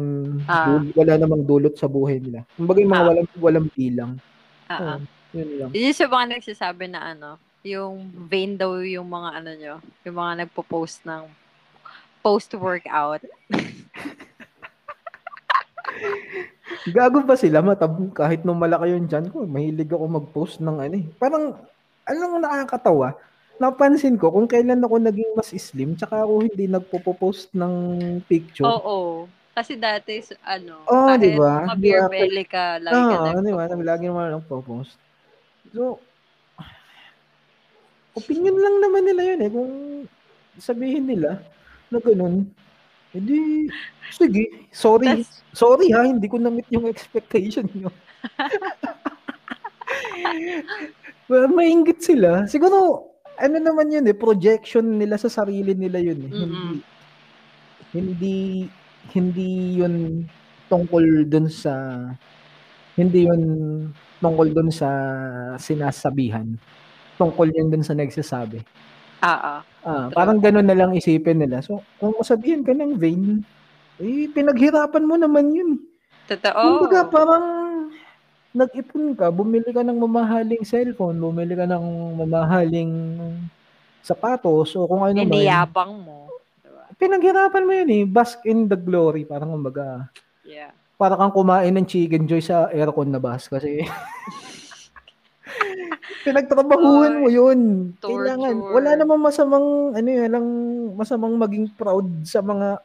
[0.48, 0.66] Ah.
[0.66, 2.44] dul wala namang dulot sa buhay nila.
[2.56, 3.08] Kumbaga yung mga Ah.
[3.08, 4.12] walang walang bilang.
[4.68, 4.84] Oo.
[4.84, 4.96] Oo,
[5.32, 5.70] yun lang.
[5.72, 7.30] Yun yung sa mga nagsasabi na ano,
[7.64, 7.94] yung
[8.28, 11.24] vain daw yung mga ano nyo, yung mga nagpo-post ng
[12.20, 13.22] post-workout.
[16.88, 20.94] Gago ba sila matab kahit nung malaki yung tiyan ko, mahilig ako mag-post ng ano
[20.94, 21.04] eh.
[21.18, 21.56] Parang
[22.08, 23.12] mo nakakatawa,
[23.58, 27.74] napansin ko kung kailan ako naging mas slim tsaka ako hindi nagpo-post ng
[28.30, 28.66] picture.
[28.66, 29.26] Oo.
[29.54, 31.66] Kasi dati, ano, Oo, kahit di ba?
[31.66, 33.66] Di ma-beer belly ka, lagi ka Oo, di ba?
[33.66, 33.90] nagpo-post.
[33.90, 34.94] Lagi naman nagpo-post.
[35.74, 35.98] So,
[38.14, 39.50] opinion lang naman nila yun eh.
[39.50, 39.70] Kung
[40.62, 41.42] sabihin nila
[41.90, 42.46] na ganun,
[43.10, 43.66] edi,
[44.14, 45.26] sige, sorry.
[45.26, 47.90] Tas, Sorry ha, hindi ko na-meet yung expectation nyo.
[51.30, 52.46] well, maingit sila.
[52.46, 56.30] Siguro, ano naman yun eh, projection nila sa sarili nila yun eh.
[56.30, 56.76] Hindi, mm
[57.88, 58.68] hindi,
[59.16, 60.28] hindi yun
[60.68, 61.72] tungkol dun sa,
[63.00, 63.42] hindi yun
[64.20, 64.90] tungkol dun sa
[65.56, 66.44] sinasabihan.
[67.16, 68.60] Tungkol yun dun sa nagsasabi.
[69.24, 69.54] Oo.
[69.88, 71.64] Ah, parang ganun na lang isipin nila.
[71.64, 73.40] So, kung masabihin ka ng vain,
[73.98, 75.80] eh, pinaghirapan mo naman yun.
[76.28, 76.60] Totoo.
[76.60, 77.44] Kumbaga, parang
[78.52, 81.84] nag-ipon ka, bumili ka ng mamahaling cellphone, bumili ka ng
[82.16, 82.92] mamahaling
[84.00, 85.28] sapatos, o kung ano man.
[85.28, 86.32] Iniyabang mo.
[86.64, 86.82] Diba?
[86.96, 88.02] Pinaghirapan mo yun eh.
[88.08, 89.28] Bask in the glory.
[89.28, 90.08] Parang kumbaga,
[90.48, 90.72] Yeah.
[90.96, 93.52] para kang kumain ng chicken joy sa aircon na bus.
[93.52, 93.84] Kasi,
[96.24, 97.92] pinagtrabahuhan mo yun.
[98.00, 98.74] Kailangan, Torture.
[98.74, 100.46] wala namang masamang, ano yun, lang
[100.96, 102.80] masamang maging proud sa mga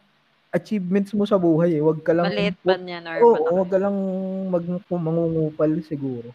[0.53, 1.81] achievements mo sa buhay eh.
[1.81, 3.53] Wag ka lang, Maliit man yan or Oo, malaki.
[3.57, 3.95] wag ka lang
[4.47, 6.29] mag mangungupal siguro.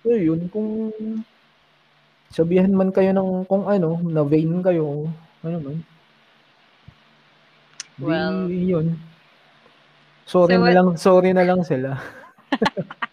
[0.00, 0.94] So yun, kung
[2.30, 5.10] sabihan man kayo ng kung ano, na vain kayo,
[5.42, 5.76] ano man.
[7.96, 8.86] Di, Well, yun.
[10.26, 11.98] Sorry So na what- lang, sorry na lang sila.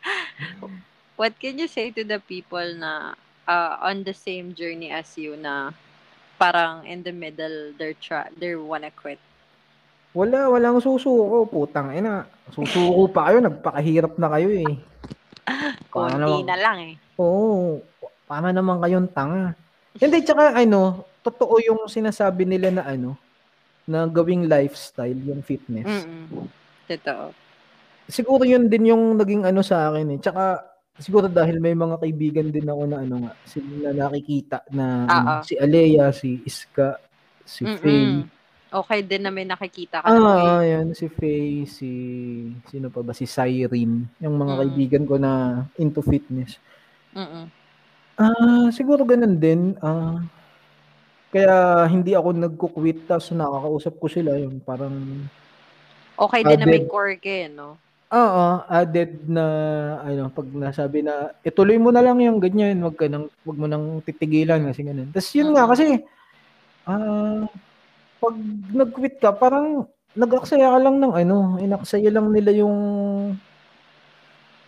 [1.16, 3.14] What can you say to the people na
[3.46, 5.72] uh, on the same journey as you na
[6.42, 9.22] parang in the middle they're try they wanna quit?
[10.14, 12.30] Wala, walang susuko, putang ina.
[12.54, 14.70] Susuko pa kayo, nagpakahirap na kayo eh.
[15.94, 16.94] Konti naman- na lang eh.
[17.18, 17.82] Oo.
[18.30, 19.58] Paano naman kayong tanga?
[19.98, 23.18] Hindi, tsaka ano, totoo yung sinasabi nila na ano,
[23.90, 26.06] na gawing lifestyle, yung fitness.
[26.06, 26.48] Mm.
[26.88, 27.34] Totoo.
[28.06, 30.20] Siguro yun din yung naging ano sa akin eh.
[30.22, 30.62] Tsaka,
[31.02, 35.36] siguro dahil may mga kaibigan din ako na ano nga, sila na nakikita na Oo.
[35.42, 37.02] si Alea, si Iska,
[37.44, 38.43] si Faye.
[38.74, 40.18] Okay din na may nakikita ka na.
[40.18, 41.92] Ah, yan, si Faye, si,
[42.74, 44.60] sino pa ba, si Cyrene, yung mga Mm.
[44.66, 45.32] kaibigan ko na
[45.78, 46.58] into fitness.
[47.14, 47.46] Mm-mm.
[48.18, 49.78] Ah, siguro ganun din.
[49.78, 50.18] Ah,
[51.30, 54.94] kaya hindi ako nagko-quit tapos nakakausap ko sila yung parang
[56.14, 56.90] Okay din na may Added.
[56.94, 57.74] core ka eh, no?
[58.14, 59.46] oo, added na
[60.06, 63.66] ano pag nasabi na ituloy mo na lang yung ganyan, wag ka nang wag mo
[63.66, 65.10] nang titigilan kasi ganun.
[65.10, 65.72] Tapos yun nga Mm.
[65.74, 65.86] kasi
[66.86, 67.42] ah
[68.24, 68.36] pag
[68.72, 69.84] nag-quit ka, parang
[70.16, 72.78] nag-aksaya ka lang ng ano, inaksaya lang nila yung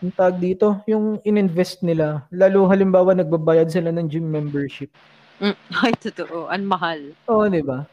[0.04, 2.28] yung tag dito, yung ininvest nila.
[2.28, 4.92] Lalo halimbawa nagbabayad sila ng gym membership.
[5.40, 5.56] Mm.
[5.80, 6.52] Ay, totoo.
[6.52, 7.00] Ang mahal.
[7.32, 7.88] Oo, di ba?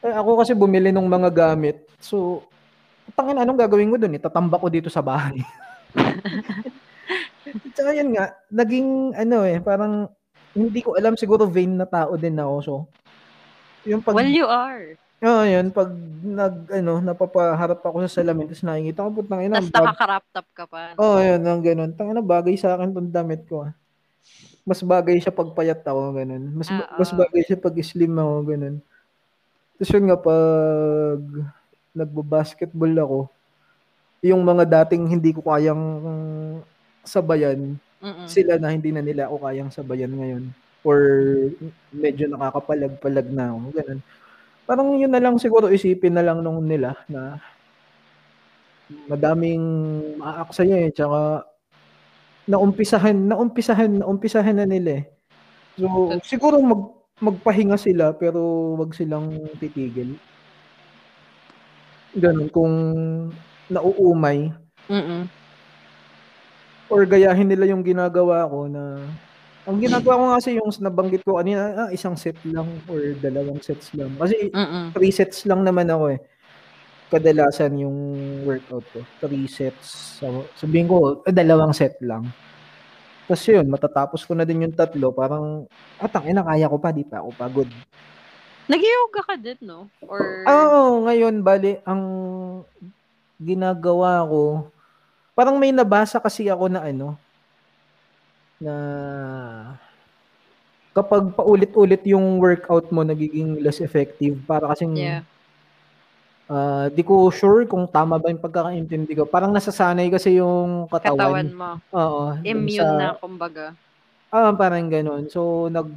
[0.00, 1.84] Eh, ako kasi bumili ng mga gamit.
[2.00, 2.48] So,
[3.12, 4.16] tangin anong gagawin ko doon?
[4.16, 5.44] Itatamba ko dito sa bahay.
[7.76, 10.08] Tsaka yun nga, naging ano eh, parang
[10.56, 12.54] hindi ko alam siguro vain na tao din ako.
[12.64, 12.74] So,
[13.86, 14.96] yung pag Well, you are.
[15.22, 15.86] Oo, yun pag
[16.22, 19.62] nag ano, napapaharap ako sa salamin tapos nakikita ko putang ina.
[19.62, 20.80] Tapos bag- nakakarap top ka pa.
[20.98, 21.90] Oo, oh, yun, ang ganun.
[21.94, 23.70] Tangina bagay sa akin tong damit ko.
[23.70, 23.72] ah.
[24.66, 26.44] Mas bagay siya pag payat ako, ganun.
[26.54, 26.94] Mas Oo.
[26.98, 28.76] mas bagay siya pag slim ako, ganun.
[29.78, 31.20] Tapos yun nga pag
[31.92, 33.18] nagbo-basketball ako,
[34.22, 35.82] yung mga dating hindi ko kayang
[37.02, 38.26] sabayan, Mm-mm.
[38.26, 40.44] sila na hindi na nila ako kayang sabayan ngayon.
[40.82, 40.98] Or
[41.94, 44.00] medyo nakakapalag-palag na ako, ganun.
[44.66, 47.38] Parang yun na lang siguro isipin na lang nung nila na
[49.06, 49.62] madaming
[50.18, 50.90] maaksaya eh.
[50.90, 51.46] Tsaka
[52.50, 55.04] naumpisahan, naumpisahan, naumpisahan na nila eh.
[55.78, 56.82] So, siguro mag,
[57.22, 60.18] magpahinga sila pero wag silang titigil.
[62.18, 62.74] Ganun, kung
[63.70, 64.52] nauumay.
[64.90, 65.30] Mm.
[66.92, 69.00] Or gayahin nila yung ginagawa ko na
[69.62, 73.94] ang ginagawa ko kasi yung nabanggit ko kanina, ah, isang set lang or dalawang sets
[73.94, 74.10] lang.
[74.18, 74.90] Kasi Mm.
[74.90, 76.20] three sets lang naman ako eh.
[77.12, 77.96] Kadalasan yung
[78.42, 79.00] workout ko.
[79.22, 80.18] Three sets.
[80.18, 82.26] So, sabihin ko, eh, dalawang set lang.
[83.30, 85.14] Tapos yun, matatapos ko na din yung tatlo.
[85.14, 85.68] Parang,
[86.02, 87.68] ah, tangina, kaya ko pa, di pa ako pagod.
[88.66, 89.86] Nag-yoga ka din, no?
[90.02, 90.42] Or...
[90.48, 92.02] Ah, Oo, ngayon, bali, ang
[93.38, 94.70] ginagawa ko,
[95.38, 97.14] parang may nabasa kasi ako na ano,
[98.62, 98.74] na
[100.92, 105.24] kapag paulit-ulit yung workout mo nagiging less effective para kasing Yeah.
[106.46, 109.24] ah, di ko sure kung tama ba yung pagkakaintindi ko.
[109.24, 111.48] Parang nasasanay kasi yung Katawan katawan.
[111.50, 111.70] mo.
[111.90, 112.22] Oo.
[112.44, 113.72] Immune sa, na, kumbaga.
[114.28, 115.26] ah, parang ganun.
[115.26, 115.88] So, nag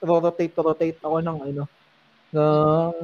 [0.00, 1.62] rotate rotate ako ng ano,
[2.30, 2.94] ng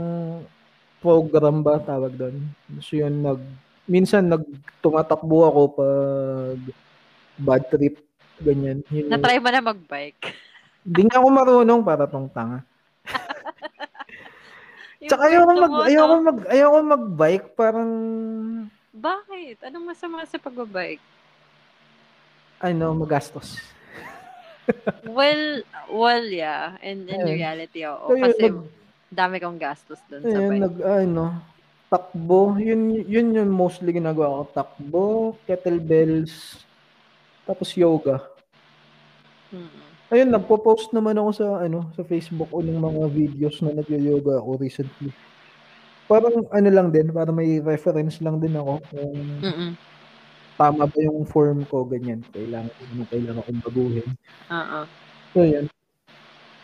[0.99, 2.49] program ba tawag doon.
[2.81, 3.41] So, yun, nag,
[3.85, 4.41] minsan nag
[4.81, 6.59] tumatakbo ako pag
[7.37, 8.01] bad trip,
[8.45, 8.79] ganyan.
[8.93, 10.23] Yun Na-try mo na mag-bike.
[10.85, 12.61] Hindi nga ako marunong para tong tanga.
[15.05, 17.91] Yung Tsaka ayoko mag ayoko mag ayoko mag-bike parang
[18.95, 19.59] Bakit?
[19.67, 21.03] Anong masama sa pagbabike?
[22.61, 23.59] ano, magastos.
[25.05, 25.61] Well,
[25.93, 26.77] well, yeah.
[26.83, 27.29] And in Ayun.
[27.29, 28.09] reality, oo.
[28.09, 28.57] So, Kasi nag,
[29.13, 30.61] dami kong gastos dun sa bike.
[30.65, 31.25] nag ano,
[31.93, 35.05] takbo, yun yun yung mostly ginagawa ko, takbo,
[35.47, 36.65] kettlebells,
[37.45, 38.25] tapos yoga.
[39.55, 39.83] Mm-mm.
[40.13, 44.61] Ayun, nagpo-post naman ako sa ano, sa Facebook ko ng mga videos na nagyo-yoga ako
[44.61, 45.11] recently.
[46.05, 49.71] Parang ano lang din, para may reference lang din ako kung Mm-mm.
[50.61, 52.21] tama ba yung form ko, ganyan.
[52.35, 54.11] Kailangan, ano, kailangan kong baguhin.
[54.53, 54.81] Oo.
[55.33, 55.67] So, yan.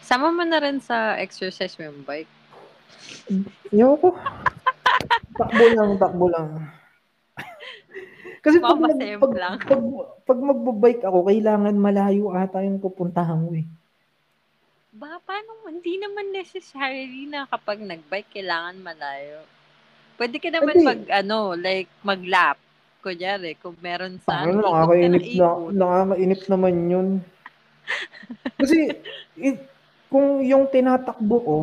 [0.05, 2.31] Sama mo na rin sa exercise mo yung bike.
[3.73, 4.15] Ayoko.
[5.41, 6.49] takbo lang, takbo lang.
[8.41, 9.55] Kasi pag, Mamasemp pag, lang.
[9.61, 9.85] pag,
[10.25, 13.67] pag magbabike ako, kailangan malayo ata yung pupuntahan ko eh.
[14.97, 15.69] Ba, paano?
[15.69, 19.45] Hindi naman necessarily na kapag nag-bike, kailangan malayo.
[20.17, 20.89] Pwede ka naman Hindi.
[20.89, 22.59] mag, ano, like, mag-lap.
[23.01, 27.09] Kunyari, kung meron sa Ano, nakakainip na, nakakainip naman yun.
[28.61, 28.93] Kasi,
[29.41, 29.57] it,
[30.13, 31.59] kung yung tinatakbo ko,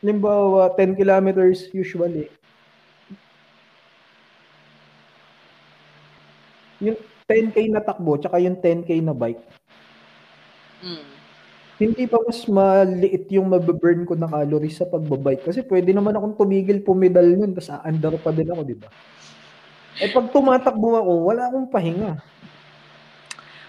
[0.00, 2.26] limbawa, 10 kilometers usually,
[6.80, 9.44] yung 10k na takbo, tsaka yung 10k na bike,
[10.80, 11.04] Mm.
[11.76, 15.44] hindi pa mas maliit yung mababurn ko na calories sa pagbabike.
[15.44, 18.88] Kasi pwede naman akong tumigil pumedal nun, tapos aandar pa din ako, di ba?
[20.00, 22.16] Eh pag tumatakbo ako, wala akong pahinga.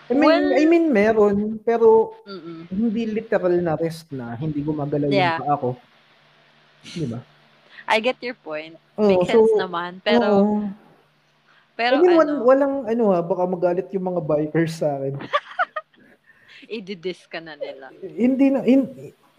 [0.07, 2.67] I mean, Well- I mean meron, pero Mm-mm.
[2.67, 5.39] hindi literal na rest na, hindi gumagalaw Yeah.
[5.39, 5.69] yung paa ko.
[6.83, 7.19] Di ba?
[7.87, 8.75] I get your point.
[8.95, 9.99] Makes sense naman.
[10.03, 10.55] Pero, oo.
[11.81, 15.17] Pero I mean, ano, wal- walang, ano ha, baka magalit yung mga bikers sa akin.
[16.69, 17.89] i-diss ka na nila.
[18.05, 18.85] hindi na, in,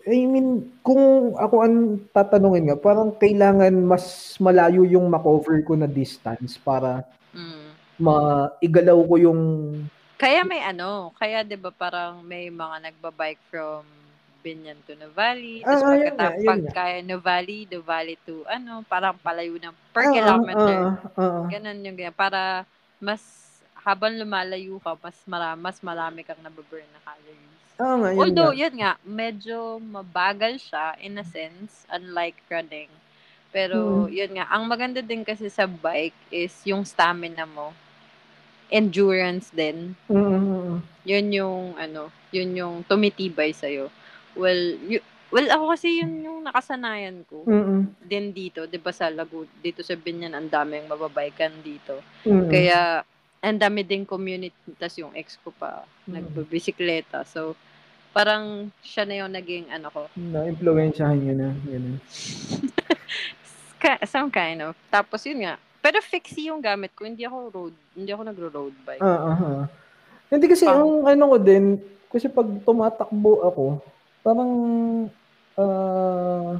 [0.02, 1.76] I mean, kung ako ang
[2.11, 7.72] tatanungin nga, parang kailangan mas malayo yung makover ko na distance para Mm.
[7.96, 9.40] maigalaw ko yung
[10.20, 13.83] Kaya may ano, kaya 'di ba parang may mga nagbabike from
[14.42, 19.16] Binyan to Nuvali, tapos Ah, yun nga, pagkatapos yun pagka Nuvali, Nuvali to ano, parang
[19.22, 20.78] palayo ng per Ah, kilometer.
[20.83, 21.42] ah, ah, ah.
[21.48, 22.16] Ganun yung ganyan.
[22.16, 22.66] Para
[22.98, 23.22] mas
[23.83, 27.62] habang lumalayo ka, mas marami, mas marami kang nababurn na calories.
[27.78, 28.61] Ah, nga, yun Although, nga.
[28.62, 32.90] yun nga, medyo mabagal siya in a sense, unlike running.
[33.50, 34.14] Pero, Mm.
[34.14, 37.74] yun nga, ang maganda din kasi sa bike is yung stamina mo.
[38.72, 39.92] Endurance din.
[40.09, 40.76] Mm, mm, mm.
[41.05, 43.90] Yun yung, ano, yun yung tumitibay sa'yo.
[44.35, 47.45] Well, y- well, ako kasi yun yung nakasanayan ko.
[47.45, 52.01] Mm, mm, Din dito, di ba sa Lagu, dito sa Binyan, ang daming mababaykan dito.
[52.25, 52.49] mm.
[52.49, 53.03] Kaya,
[53.42, 57.27] ang dami ding community, tas yung ex ko pa, nagbibisikleta.
[57.27, 57.59] So,
[58.12, 61.51] parang siya na yung naging, ano ko, Na-influensyahan yun na.
[61.66, 61.99] Yun.
[64.07, 64.79] some kind of.
[64.87, 69.03] Tapos yun nga, pero fixie yung gamit ko, hindi ako road, hindi ako nagro-road bike.
[69.03, 69.64] Ah, ah, ah.
[70.30, 71.64] Hindi kasi Pang- ang ano ko din,
[72.09, 73.64] kasi pag tumatakbo ako,
[74.23, 74.51] parang
[75.53, 76.57] ah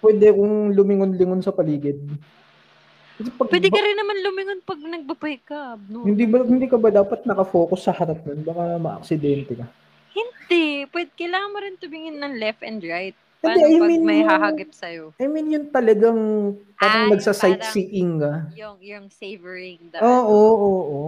[0.00, 1.96] pwede kong lumingon-lingon sa paligid.
[3.20, 5.76] Kasi pag, Pwede ka rin naman lumingon pag nagbabike ka.
[5.86, 6.08] No?
[6.08, 8.40] hindi ba hindi ka ba dapat nakafocus sa harap nun?
[8.40, 9.66] Baka maaksidente ka.
[10.10, 10.88] Hindi.
[10.88, 13.12] Pwede, kailangan mo rin tumingin ng left and right.
[13.40, 15.04] Hindi, Paano I pag mean may yung- hahagip sa'yo?
[15.16, 16.20] I mean, yun talagang
[16.76, 18.32] parang Ay, nagsa-sightseeing ka.
[18.52, 21.02] Yung, yung savoring the, Oo, oo, oo.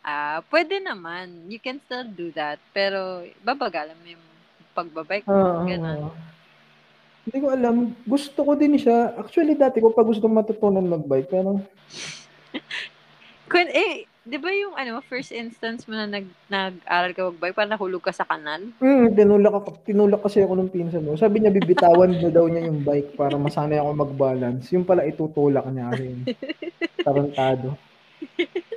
[0.00, 1.48] ah, pwede naman.
[1.48, 2.60] You can still do that.
[2.70, 4.24] Pero, babagalan mo yung
[4.78, 5.26] pagbabike.
[5.26, 6.14] Oo, Ganun.
[7.28, 7.92] Hindi ko alam.
[8.08, 9.12] Gusto ko din siya.
[9.20, 11.60] Actually, dati ko pa gustong matutunan magbike, pero
[13.52, 17.72] Kun, eh, di ba yung ano, first instance mo na nag, nag-aral ka magbike, parang
[17.76, 18.60] nahulog ka sa kanal?
[18.80, 21.20] mm, tinulak, ako, tinulak kasi ako ng pinsan mo.
[21.20, 24.68] Sabi niya, bibitawan mo daw niya yung bike para masanay ako mag-balance.
[24.72, 26.28] Yung pala itutulak niya yun.
[27.04, 27.76] Tarantado.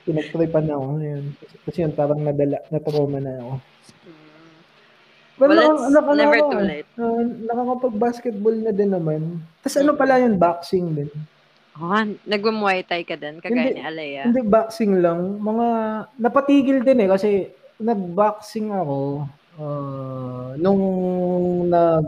[0.08, 0.88] Pinagtripan na ako.
[1.00, 1.26] Yun.
[1.68, 3.54] Kasi yun, parang nadala, natrauma na ako.
[5.50, 6.90] Well, naka, it's naka, never naka- too late.
[7.02, 9.22] ah, nakakapag-basketball na din naman.
[9.66, 11.10] Tapos ano pala yun, boxing din.
[11.82, 13.80] Oh, nagmumuay thai ka din, kagaya Hindi.
[13.80, 14.22] ni Alea.
[14.30, 15.42] Hindi, boxing lang.
[15.42, 15.68] Mga,
[16.22, 17.30] napatigil din eh kasi
[17.82, 19.26] nag-boxing ako
[19.58, 20.84] ah, nung
[21.74, 22.06] nag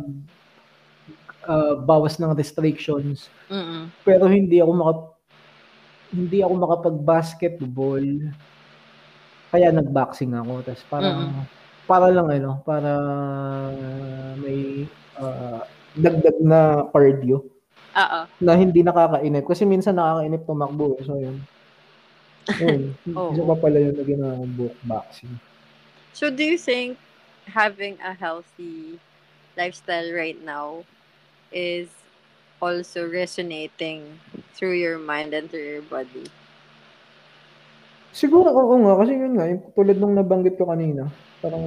[1.49, 3.33] ah, bawas ng restrictions.
[3.49, 3.89] Mm-mm.
[4.05, 4.93] Pero hindi ako maka
[6.13, 8.05] hindi ako makapag-basketball.
[9.49, 10.61] Kaya nag-boxing ako.
[10.61, 11.49] Tapos parang
[11.83, 12.91] para lang ano, para
[14.39, 14.87] may
[15.19, 17.45] ah, dagdag na cardio
[17.93, 18.19] Oo.
[18.41, 19.45] na hindi nakakainip.
[19.45, 20.97] Kasi minsan nakakainip tumakbo.
[20.97, 21.05] eh.
[21.05, 21.37] So, yun.
[22.59, 22.81] Yun.
[23.35, 25.37] Isa pa pala yung naging uh, book boxing.
[26.13, 26.97] So, do you think
[27.45, 28.97] having a healthy
[29.57, 30.85] lifestyle right now
[31.53, 31.89] is
[32.57, 34.17] also resonating
[34.55, 36.25] through your mind and through your body?
[38.13, 38.93] Siguro, oo nga.
[39.03, 41.09] Kasi yun nga, yung tulad nung nabanggit ko kanina,
[41.43, 41.63] parang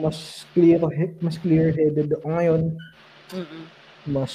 [0.00, 0.80] mas clear
[1.20, 2.62] mas clear-headed ako ngayon.
[3.36, 3.62] Mm-mm.
[4.08, 4.32] Mas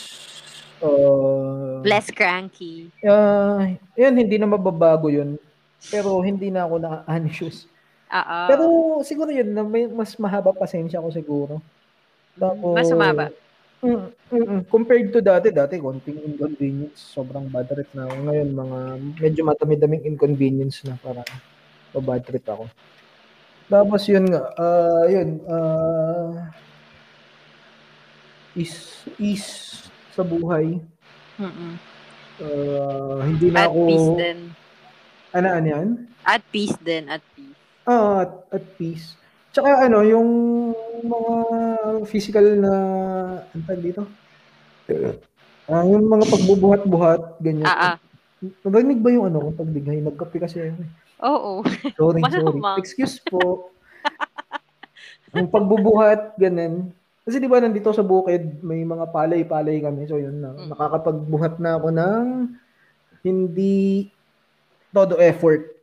[0.85, 2.93] uh, Less cranky.
[3.01, 5.41] uh, yun, hindi na mababago yun.
[5.89, 7.65] Pero hindi na ako na-anxious.
[8.13, 8.39] Oo.
[8.47, 8.63] Pero
[9.01, 11.53] siguro yun, na may, mas mahaba pasensya ko siguro.
[12.37, 13.33] Tapos, Mas sumaba.
[13.77, 14.61] Mm, mm.
[14.73, 18.15] Compared to dati, dati konting inconvenience, sobrang bad trip na ako.
[18.25, 18.79] Ngayon, mga
[19.21, 21.21] medyo matami-daming inconvenience na para
[21.93, 22.65] pa-bad trip ako.
[23.67, 26.31] Tapos yun nga, ah yun, ah
[28.55, 28.73] is
[29.19, 29.43] is
[30.15, 30.79] sa buhay.
[31.37, 31.73] Mm-mm.
[32.37, 34.39] Ah, hindi na At ako peace din.
[35.33, 35.87] ano ano yan?
[36.23, 37.11] At peace din.
[37.11, 37.57] At peace.
[37.83, 39.13] Ah, at, at peace.
[39.51, 40.29] Tsaka ano, yung
[41.01, 41.33] mga
[42.05, 42.73] physical na
[43.41, 44.01] ano tawag dito?
[45.67, 47.67] Ah, yung mga pagbubuhat-buhat, ganyan.
[47.67, 47.95] Ah, ah.
[48.63, 49.99] Narinig ba yung ano ko pagbigay?
[49.99, 50.81] Nagkape kasi ako.
[50.81, 50.91] eh.
[51.23, 51.65] Oo.
[51.95, 52.21] Sorry, sorry.
[52.21, 52.77] Malamang.
[52.77, 53.71] Excuse po.
[55.33, 56.93] Ang pagbubuhat, ganun.
[57.21, 60.07] Kasi di ba nandito sa bukid, may mga palay-palay kami.
[60.07, 60.71] So yun na, Mm.
[60.71, 62.25] nakakapagbuhat na ako ng
[63.19, 64.07] hindi
[64.89, 65.75] todo effort.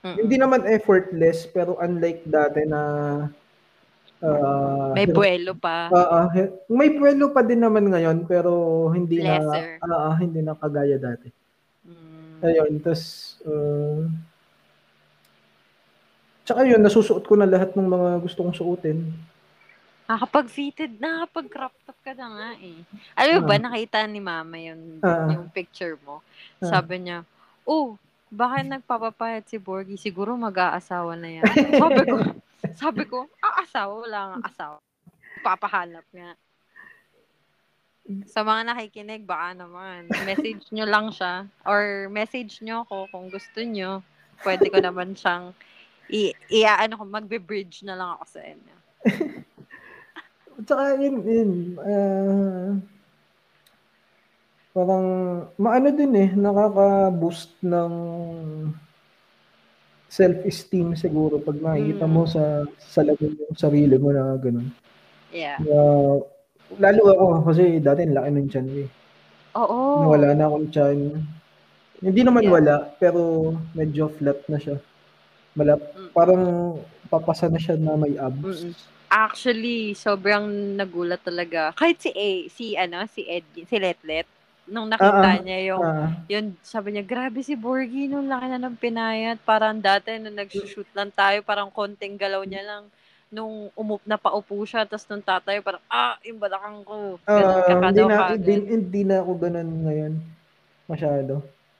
[0.00, 0.16] Mm-mm.
[0.24, 2.80] Hindi naman effortless, pero unlike dati na
[4.24, 5.92] ah, May buwelo pa.
[5.92, 8.50] Ah, ah, he- may buwelo pa din naman ngayon, pero
[8.88, 9.76] hindi Lesser.
[9.76, 11.28] na ah, ah, hindi na kagaya dati.
[11.84, 12.40] Mm.
[12.40, 13.02] Ayun, tas
[13.44, 14.08] uh,
[16.46, 19.02] Tsaka yun, nasusuot ko na lahat ng mga gusto kong suotin.
[20.06, 22.78] Nakapag-fitted, nakapag-crop top ka na nga eh.
[23.18, 23.64] Alam mo ba, Ah.
[23.66, 25.26] nakita ni mama yung, Ah.
[25.34, 26.22] yung picture mo.
[26.62, 26.78] Ah.
[26.78, 27.26] Sabi niya,
[27.66, 27.98] oh,
[28.30, 31.50] baka nagpapapayat si Borgie, siguro mag-aasawa na yan.
[31.74, 32.16] sabi ko,
[32.80, 34.78] sabi ko, aasawa, wala nga asawa.
[35.42, 36.30] Papahanap nga.
[38.30, 41.50] Sa mga nakikinig, baka naman, message nyo lang siya.
[41.66, 44.06] Or message nyo ako kung gusto nyo.
[44.46, 45.50] Pwede ko naman siyang
[46.10, 48.74] i, i ano ko, magbe-bridge na lang ako sa inyo.
[50.66, 51.50] Tsaka yun, yun,
[51.84, 52.70] ah,
[54.72, 55.06] parang,
[55.60, 57.92] maano din eh, nakaka-boost ng
[60.08, 62.12] self-esteem siguro pag makikita Mm.
[62.14, 64.70] mo sa salamin yung sarili mo na ganun.
[65.34, 65.60] Yeah.
[65.60, 66.16] Ah,
[66.80, 68.88] lalo ako kasi dati laki ng tiyan eh.
[69.60, 70.08] Oo.
[70.14, 70.98] Wala na akong tiyan.
[72.00, 72.54] Hindi naman Yeah.
[72.54, 74.80] wala, pero medyo flat na siya.
[75.56, 76.10] Malap, Mm.
[76.12, 76.42] parang
[77.08, 78.60] papasa na siya na may abs.
[78.62, 78.74] Mm-mm.
[79.06, 80.44] Actually, sobrang
[80.74, 81.70] nagulat talaga.
[81.72, 84.26] Kahit si A, si ano, si Edwin, si Letlet,
[84.66, 85.38] nung nakita ah.
[85.38, 89.38] niya yung, Ah, yun, sabi niya, grabe si Borgie, nung laki na ng pinayat.
[89.46, 92.84] Parang dati, nung nag-shoot lang tayo, parang konting galaw niya lang.
[93.30, 97.16] Nung umup na paupo siya, tapos nung tatayo, parang, ah, yung balakang ko.
[97.22, 98.36] Ganun ka ka hindi na, kagad.
[98.42, 100.12] hindi, hindi na ako ganun ngayon.
[100.90, 101.32] Masyado.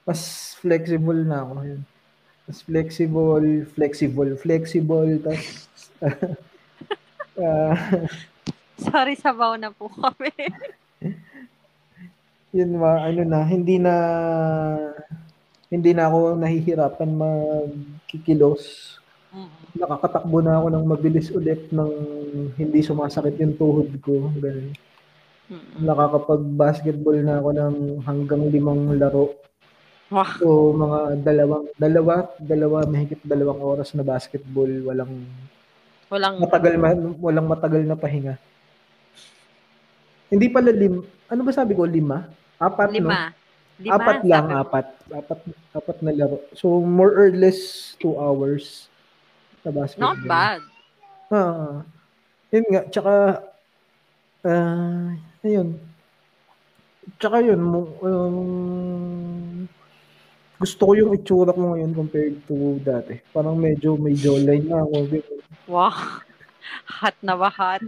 [0.07, 0.20] Mas
[0.62, 1.81] flexible na ako ngayon.
[2.47, 5.66] Mas flexible, flexible, flexible, tas
[7.42, 7.74] ah,
[8.78, 10.30] Sorry, sabaw na po kami.
[12.55, 13.94] yun ma, ano na, hindi na
[15.66, 18.94] hindi na ako nahihirapan magkikilos.
[19.76, 21.90] Nakakatakbo na ako ng mabilis ulit ng
[22.57, 24.30] hindi sumasakit yung tuhod ko.
[24.38, 24.72] Ganun.
[25.82, 27.76] Nakakapag-basketball na ako ng
[28.07, 29.34] hanggang limang laro.
[30.07, 34.70] Wah, So, mga dalawang, dalawa, dalawa, mahigit dalawang oras na basketball.
[34.86, 35.26] Walang
[36.07, 38.38] walang, matagal, ma- walang matagal na pahinga.
[40.30, 41.02] Hindi pala lim.
[41.26, 41.82] Ano ba sabi ko?
[41.82, 42.30] Lima?
[42.59, 43.11] Apat, Lima.
[43.11, 43.44] no?
[43.76, 44.86] Lima, apat lang, sabi apat.
[45.11, 45.40] Apat,
[45.74, 46.38] apat na laro.
[46.54, 48.86] So, more or less two hours
[49.66, 50.14] sa basketball.
[50.14, 50.61] Not bad.
[51.34, 51.82] Ah,
[52.54, 52.82] yun nga.
[52.86, 53.14] Tsaka,
[54.46, 55.11] ah,
[55.42, 55.82] ayun.
[57.18, 59.66] Tsaka yun, mo- um,
[60.57, 63.20] gusto ko yung itsura ko ngayon compared to dati.
[63.32, 65.20] Parang medyo may jawline na ako.
[65.68, 65.92] Wow.
[67.00, 67.84] Hot na ba hot?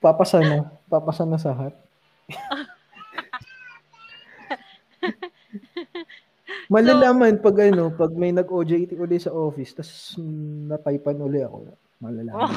[0.00, 0.72] Papasa na.
[0.88, 1.76] Papasa na sa hat.
[6.72, 10.16] Malalaman pag ano, pag may nag-OJT uli sa office, tapos
[10.68, 11.76] nataypan uli ako.
[12.00, 12.48] Malalaman.
[12.48, 12.50] Oh.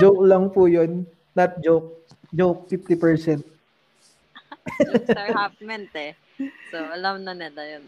[0.00, 1.08] joke lang po yun.
[1.32, 2.04] Not joke.
[2.34, 3.59] Joke 50%.
[5.34, 6.14] Half meant eh.
[6.70, 7.84] So, alam na nila yun.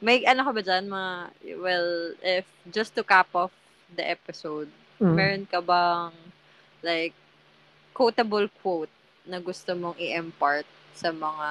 [0.00, 1.12] May ano ka ba dyan, mga,
[1.56, 1.88] well,
[2.20, 3.52] if, just to cap off
[3.92, 5.12] the episode, Mm.
[5.12, 6.12] meron ka bang,
[6.80, 7.12] like,
[7.92, 8.92] quotable quote
[9.28, 10.64] na gusto mong i-impart
[10.96, 11.48] sa mga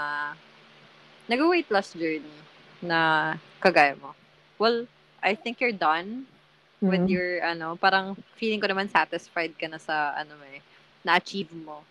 [1.30, 2.38] nag-weight loss journey
[2.82, 4.18] na kagaya mo?
[4.58, 4.90] Well,
[5.22, 6.26] I think you're done
[6.82, 7.14] with Mm.
[7.14, 10.62] your, ano, parang feeling ko naman satisfied ka na sa, ano eh,
[11.06, 11.86] na-achieve mo.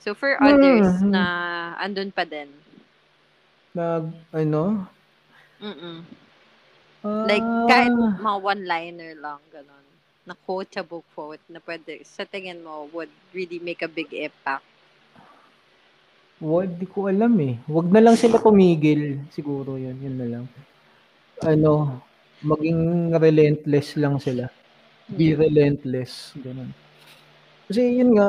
[0.00, 1.12] So, for others Mhm.
[1.12, 1.22] na
[1.78, 2.48] andun pa din,
[3.74, 4.90] Nag, ano?
[5.60, 6.04] mm
[7.30, 7.94] like, Ah, kahit
[8.24, 9.86] mga one-liner lang, ganun,
[10.28, 14.64] na quotable quote na pwede, sa tingin mo, would really make a big impact.
[16.40, 17.54] Wag, di ko alam eh.
[17.68, 19.02] Wag na lang sila tumigil.
[19.28, 20.44] Siguro yun, yun na lang.
[21.44, 22.00] Ano,
[22.42, 24.48] maging relentless lang sila.
[25.08, 26.32] Be relentless.
[26.38, 26.70] Ganun.
[27.68, 28.28] Kasi yun nga,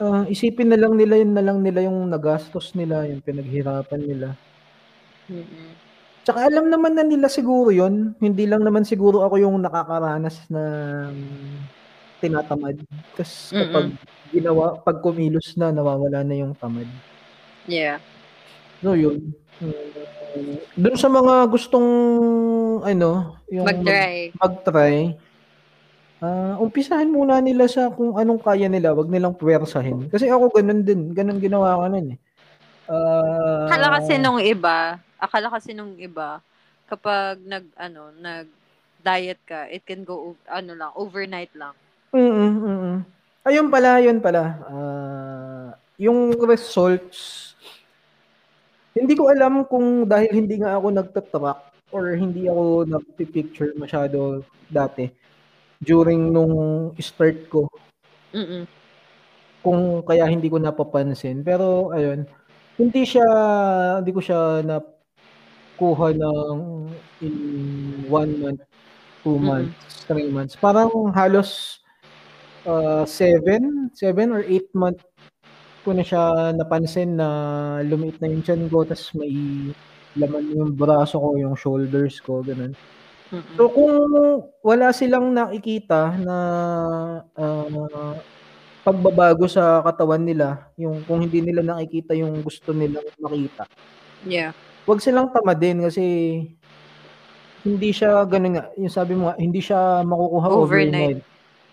[0.00, 4.28] ah, isipin na lang nila yun na lang nila yung nagastos nila, yung pinaghirapan nila.
[5.28, 5.68] Mm-mm.
[6.22, 8.14] Tsaka alam naman na nila siguro yun.
[8.22, 11.14] Hindi lang naman siguro ako yung nakakaranas ng
[12.22, 12.78] tinatamad.
[13.18, 13.98] Kasi kapag
[14.30, 16.86] ginawa, pag kumilos na, nawawala na yung tamad.
[17.66, 17.98] Yeah.
[18.86, 19.34] No, yun.
[20.78, 21.88] Doon sa mga gustong
[22.86, 24.30] ano, yung mag- Mag-try.
[24.38, 24.94] mag-try,
[26.22, 30.06] ah, umpisahan muna nila sa kung anong kaya nila, wag nilang puwersahin.
[30.08, 32.18] Kasi ako ganun din, ganun ginawa ko nun eh.
[32.86, 36.38] Ah, Akala kasi nung iba, akala kasi nung iba,
[36.86, 38.46] kapag nag, ano, nag
[39.02, 41.74] diet ka, it can go, ano lang, overnight lang.
[42.14, 42.96] Mm, mm.
[43.42, 44.42] Ayun pala, yun pala.
[44.70, 45.68] Ah,
[45.98, 47.52] yung results
[48.92, 51.60] hindi ko alam kung dahil hindi nga ako nagtatrack
[51.92, 55.08] or hindi ako nagpi-picture masyado dati
[55.82, 56.54] during nung
[57.02, 57.66] start ko
[58.30, 58.64] Mm-mm.
[59.66, 61.42] kung kaya hindi ko napapansin.
[61.42, 62.24] Pero ayun,
[62.78, 63.26] hindi siya
[63.98, 66.58] hindi ko siya nakuha ng
[67.20, 67.34] in
[68.06, 68.62] one month,
[69.26, 70.54] two months, three months.
[70.54, 71.82] Parang halos
[72.64, 75.02] uh, seven, seven or eight month
[75.82, 77.28] ko na siya napansin na
[77.82, 79.34] lumiit na yung tiyan ko tapos may
[80.14, 82.76] laman yung braso ko, yung shoulders ko, ganun.
[83.56, 83.94] So kung
[84.60, 86.36] wala silang nakikita na
[87.32, 88.14] ah,
[88.84, 93.64] pagbabago sa katawan nila, yung kung hindi nila nakikita yung gusto nilang makita,
[94.22, 94.54] Yeah.
[94.86, 96.04] wag silang tamadin kasi
[97.62, 100.60] hindi siya ganun nga, yung sabi mo nga, hindi siya makukuha Overnight.
[100.62, 101.20] overnight.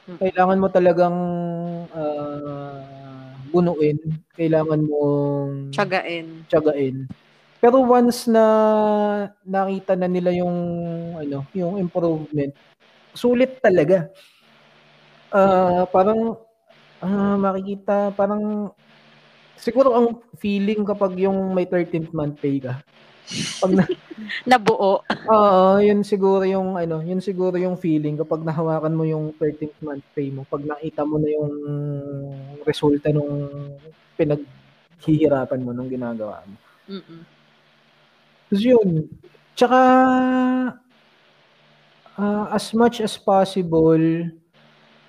[0.10, 0.18] Mm.
[0.18, 1.18] Kailangan mo talagang
[1.92, 3.98] ah, bunuin,
[4.38, 6.46] kailangan mong Tsagain.
[6.48, 6.96] tiyagain.
[7.60, 8.44] Pero once na
[9.44, 10.56] nakita na nila yung
[11.20, 12.56] ano, yung improvement,
[13.12, 14.08] sulit talaga.
[15.30, 16.40] Ah, parang
[17.04, 18.72] ah, makikita parang
[19.60, 20.08] siguro ang
[20.40, 22.80] feeling kapag yung may 13th month pay ka.
[23.62, 23.84] Pag na,
[24.50, 25.04] Nabuo.
[25.06, 30.06] Oo, yun siguro yung ano, yun siguro yung feeling kapag nahawakan mo yung 13th month
[30.16, 31.54] pay mo, pag nakita mo na yung
[32.64, 33.52] resulta nung
[34.16, 36.56] pinaghihirapan mo nung ginagawa mo.
[36.90, 37.39] Mm-mm.
[38.50, 39.06] Tapos yun.
[39.54, 39.80] Tsaka,
[42.18, 44.02] ah, as much as possible,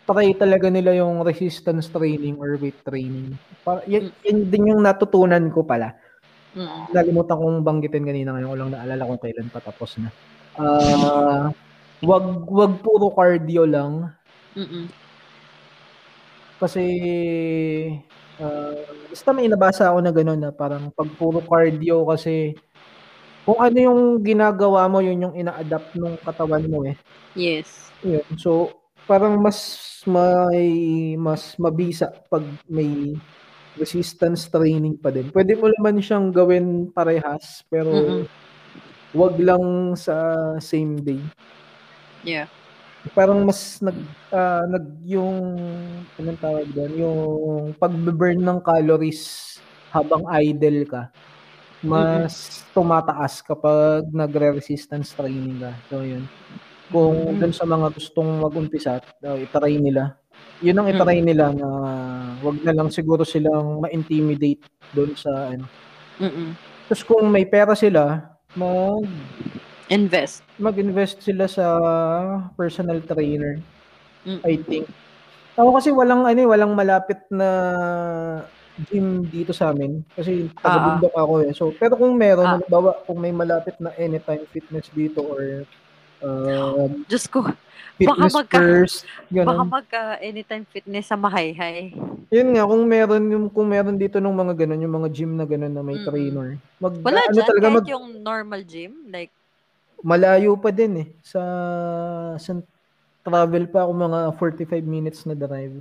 [0.04, 3.32] try talaga nila yung resistance training or weight training.
[3.64, 5.96] Para, yan, yan din yung natutunan ko pala.
[6.52, 6.90] Mm-mm.
[6.90, 10.10] Nalimutan kong banggitin kanina ngayon ko lang naalala kung kailan patapos na.
[10.58, 11.48] Ah,
[12.02, 14.10] wag wag puro cardio lang
[14.58, 14.90] Mm-mm.
[16.58, 16.84] kasi
[18.42, 18.74] ah,
[19.08, 22.58] basta may nabasa ako na gano'n na parang pag puro cardio kasi
[23.44, 26.96] kung ano yung ginagawa mo yun yung ina-adapt ng katawan mo eh.
[27.32, 27.88] Yes.
[28.04, 28.26] Yun.
[28.36, 28.74] So
[29.08, 29.58] parang mas
[30.06, 30.70] may
[31.16, 33.16] mas mabisa pag may
[33.78, 35.32] resistance training pa din.
[35.32, 38.24] Pwede mo naman siyang gawin parehas pero Mm-mm.
[39.16, 39.64] wag lang
[39.96, 40.14] sa
[40.60, 41.20] same day.
[42.20, 42.52] Yeah.
[43.16, 43.96] parang mas nag
[44.28, 45.56] uh, nag yung
[46.20, 47.20] anong tawag doon, yung
[47.80, 49.56] pagbe-burn ng calories
[49.88, 51.08] habang idle ka
[51.80, 55.72] mas tumataas kapag nagre-resistance training ka.
[55.88, 56.24] So yun.
[56.90, 57.38] Kung mm-hmm.
[57.40, 60.18] dun sa mga gustong mag-umpisa, uh, itry nila.
[60.60, 61.68] Yun ang itry nila na
[62.44, 64.60] wag na lang siguro silang ma-intimidate
[64.92, 65.64] doon sa ano.
[66.20, 66.52] Mm.
[66.90, 69.06] Tapos kung may pera sila, mag
[69.88, 70.44] invest.
[70.60, 71.66] Mag-invest sila sa
[72.54, 73.56] personal trainer.
[74.28, 74.44] Mm-mm.
[74.44, 74.86] I think.
[75.56, 77.48] Ako kasi walang ano, eh, walang malapit na
[78.88, 81.22] gym dito sa amin kasi taga ah, ah.
[81.26, 81.50] ako eh.
[81.52, 82.54] So pero kung meron, ah.
[82.56, 85.66] halimbawa kung may malapit na anytime fitness dito or
[86.24, 87.44] uh, Diyos ko.
[88.00, 88.98] Fitness baka magka, first.
[89.28, 89.48] Ganun.
[89.52, 91.92] Baka magka anytime fitness sa Mahayhay.
[92.32, 95.44] Yun nga, kung meron yung kung meron dito ng mga ganun, yung mga gym na
[95.44, 96.08] ganun na may mm-hmm.
[96.08, 96.48] trainer.
[96.80, 98.92] Mag, Wala ano dyan, talaga mag, yung normal gym?
[99.12, 99.28] Like,
[100.00, 101.08] malayo pa din eh.
[101.20, 101.42] Sa,
[102.40, 102.56] sa
[103.20, 105.76] travel pa ako mga 45 minutes na drive.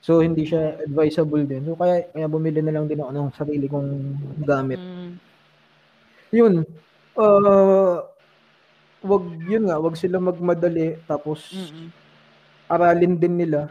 [0.00, 1.68] So hindi siya advisable din.
[1.68, 3.90] So kaya kaya bumili na lang din ako ng sarili kong
[4.40, 4.80] gamit.
[4.80, 5.20] Mm.
[6.32, 6.54] Yun.
[7.12, 8.00] Uh,
[9.04, 11.92] wag yun nga, wag sila magmadali tapos Mm-mm.
[12.72, 13.68] aralin din nila.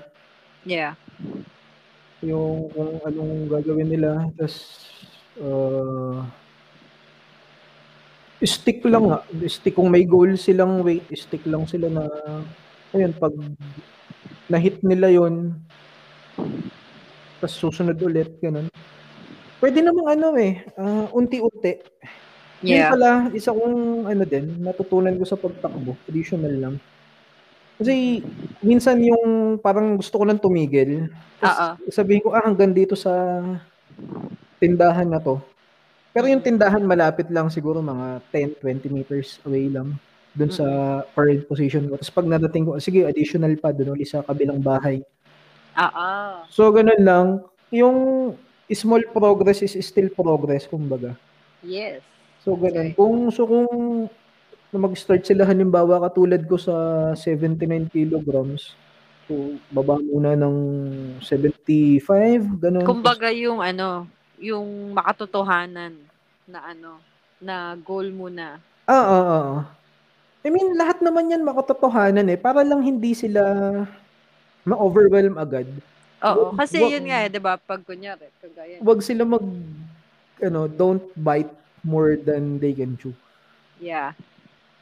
[0.65, 0.93] Yeah.
[2.21, 4.85] Yung kung anong gagawin nila tapos
[5.41, 6.21] uh,
[8.45, 9.25] stick lang nga.
[9.49, 12.03] Stick kung may goal silang weight, stick lang sila na
[12.93, 13.33] ayun pag
[14.49, 15.57] na-hit nila yon
[17.39, 18.67] tapos susunod ulit, ganun.
[19.59, 21.79] Pwede namang ano eh, uh, unti-unti.
[22.59, 22.91] Yeah.
[22.91, 23.77] Yun pala, isa kong
[24.11, 26.75] ano din, natutunan ko sa pagtakbo, additional lang.
[27.79, 28.19] Kasi
[28.59, 31.07] minsan yung parang gusto ko nang tumigil.
[31.39, 33.39] Tapos sabihin ko, ah hanggang dito sa
[34.59, 35.39] tindahan na to.
[36.11, 39.95] Pero yung tindahan malapit lang siguro mga 10-20 meters away lang
[40.35, 40.65] dun sa
[41.15, 41.95] current position ko.
[41.95, 44.99] Tapos pag nadating ko, sige, additional pa dun ulit sa kabilang bahay.
[45.79, 46.09] Oo.
[46.51, 47.27] So, ganun lang.
[47.71, 47.97] Yung
[48.67, 51.15] small progress is still progress, kumbaga.
[51.63, 52.03] Yes.
[52.43, 52.91] So, ganun.
[52.93, 53.67] Kung, so, kung
[54.75, 56.75] mag-start sila halimbawa katulad ko sa
[57.15, 58.75] 79 kilograms,
[59.25, 60.55] so, baba muna ng
[61.23, 62.85] 75, ganun.
[62.85, 64.05] Kumbaga yung ano,
[64.39, 65.95] yung makatotohanan
[66.47, 66.99] na ano,
[67.39, 68.59] na goal muna.
[68.89, 69.53] Ah, ah, ah.
[70.39, 72.39] I mean, lahat naman yan makatotohanan eh.
[72.39, 73.43] Para lang hindi sila
[74.69, 75.67] ma-overwhelm agad.
[76.19, 77.55] Oo, kasi wag, yun nga eh, 'di ba?
[77.55, 78.77] Pag kunyari, kagaya.
[78.83, 79.45] Wag sila mag
[80.43, 81.51] ano, don't bite
[81.83, 83.15] more than they can chew.
[83.79, 84.15] Yeah.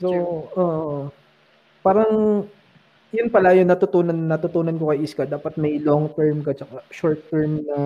[0.02, 0.10] So,
[0.54, 1.02] uh,
[1.82, 2.46] parang
[3.14, 7.22] yun pala yung natutunan natutunan ko kay Iska, dapat may long term ka tsaka short
[7.30, 7.80] term na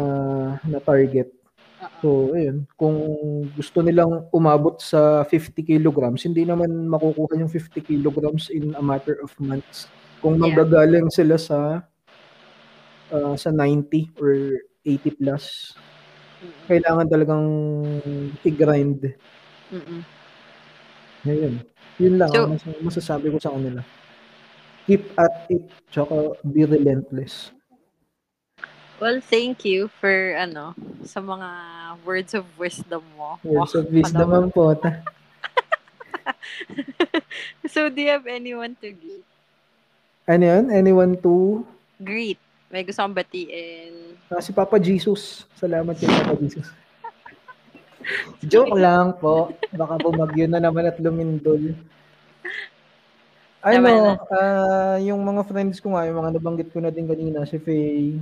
[0.67, 1.31] na target.
[1.81, 1.97] Uh-oh.
[1.99, 2.95] So, ayun, kung
[3.57, 9.17] gusto nilang umabot sa 50 kilograms, hindi naman makukuha yung 50 kilograms in a matter
[9.25, 9.89] of months.
[10.21, 10.45] Kung yeah.
[10.45, 11.81] manggagaling sila sa
[13.11, 14.57] uh, sa 90 or
[14.87, 15.75] 80 plus,
[16.41, 16.63] mm-hmm.
[16.67, 17.45] kailangan talagang
[18.41, 19.13] i-grind.
[19.71, 20.01] Mm-mm.
[21.21, 21.53] Ngayon,
[22.01, 23.85] yun lang so, mas, masasabi ko sa kanila.
[24.89, 27.53] Keep at it, tsaka be relentless.
[28.97, 31.49] Well, thank you for ano sa mga
[32.05, 33.41] words of wisdom mo.
[33.41, 34.77] Words of wisdom ang po.
[37.73, 39.25] so, do you have anyone to greet?
[40.29, 40.65] Ano yun?
[40.69, 41.65] Anyone to?
[41.97, 42.37] Greet.
[42.71, 44.15] May gusto kong batiin.
[44.31, 45.43] Ah, si Papa Jesus.
[45.59, 46.71] Salamat kay Papa Jesus.
[48.47, 49.51] Joke lang po.
[49.75, 51.75] Baka bumagyo na naman at lumindol.
[53.61, 57.61] Ano, uh, yung mga friends ko nga, yung mga nabanggit ko na din kanina, si
[57.61, 58.17] Faye.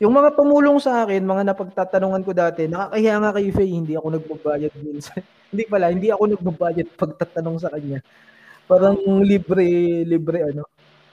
[0.00, 4.08] Yung mga tumulong sa akin, mga napagtatanungan ko dati, nakakahiya nga kay Faye, hindi ako
[4.16, 5.20] nagbabayad minsan.
[5.52, 8.00] hindi pala, hindi ako nagbabayad pagtatanong sa kanya.
[8.64, 10.64] Parang libre, libre ano,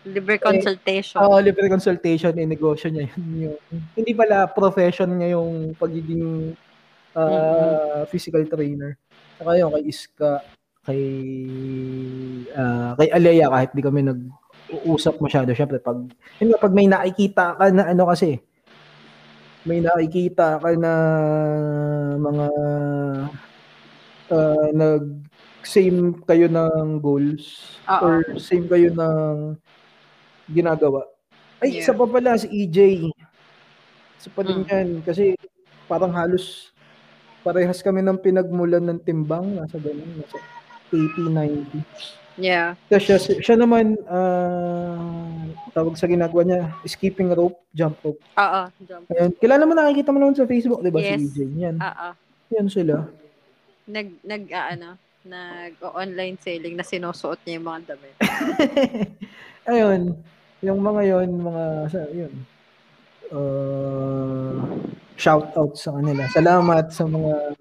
[0.06, 1.18] Libre consultation.
[1.26, 3.24] Oo, uh, libre consultation, eh, negosyo niya yun.
[3.50, 3.58] Yung,
[3.98, 6.54] hindi pala profession niya yung pagiging
[7.18, 8.06] uh, mm-hmm.
[8.14, 9.02] physical trainer.
[9.42, 10.34] Saka yung kay Iska,
[10.86, 11.04] kay
[12.54, 15.98] uh, kay Alea kahit di kami nag-uusap masyado syempre pag
[16.38, 18.38] hindi pag may nakikita ka na ano kasi
[19.66, 20.94] may nakikita ka na
[22.22, 22.48] mga
[24.30, 25.04] uh, nag
[25.66, 28.06] same kayo ng goals Uh-oh.
[28.06, 29.58] or same kayo ng
[30.50, 31.06] ginagawa.
[31.64, 31.82] Ay, yeah.
[31.86, 33.10] isa pa pala si EJ.
[34.20, 34.70] Isa pa din mm.
[34.70, 34.88] yan.
[35.02, 35.34] Kasi
[35.90, 36.74] parang halos
[37.46, 39.58] parehas kami ng pinagmulan ng timbang.
[39.58, 40.22] Nasa ganun.
[40.22, 40.38] Nasa
[40.92, 42.36] 80, 90.
[42.36, 42.76] Yeah.
[42.92, 48.20] Kasi siya, siya naman, uh, tawag sa ginagawa niya, skipping rope, jump rope.
[48.20, 49.16] Oo, jump rope.
[49.16, 49.32] Ayan.
[49.40, 51.16] Kilala mo, nakikita mo naman sa Facebook, di ba, yes.
[51.16, 51.40] si EJ?
[51.64, 51.76] Yan.
[51.80, 52.10] Oo.
[52.60, 53.08] Yan sila.
[53.88, 54.90] Nag, nag, uh, ano,
[55.26, 58.16] nag-online selling na sinusuot niya yung mga damit.
[59.66, 60.14] Ayun,
[60.62, 62.34] yung mga yon mga, sa, yun,
[63.34, 64.54] uh,
[65.18, 66.30] shout out sa kanila.
[66.30, 67.58] Salamat sa mga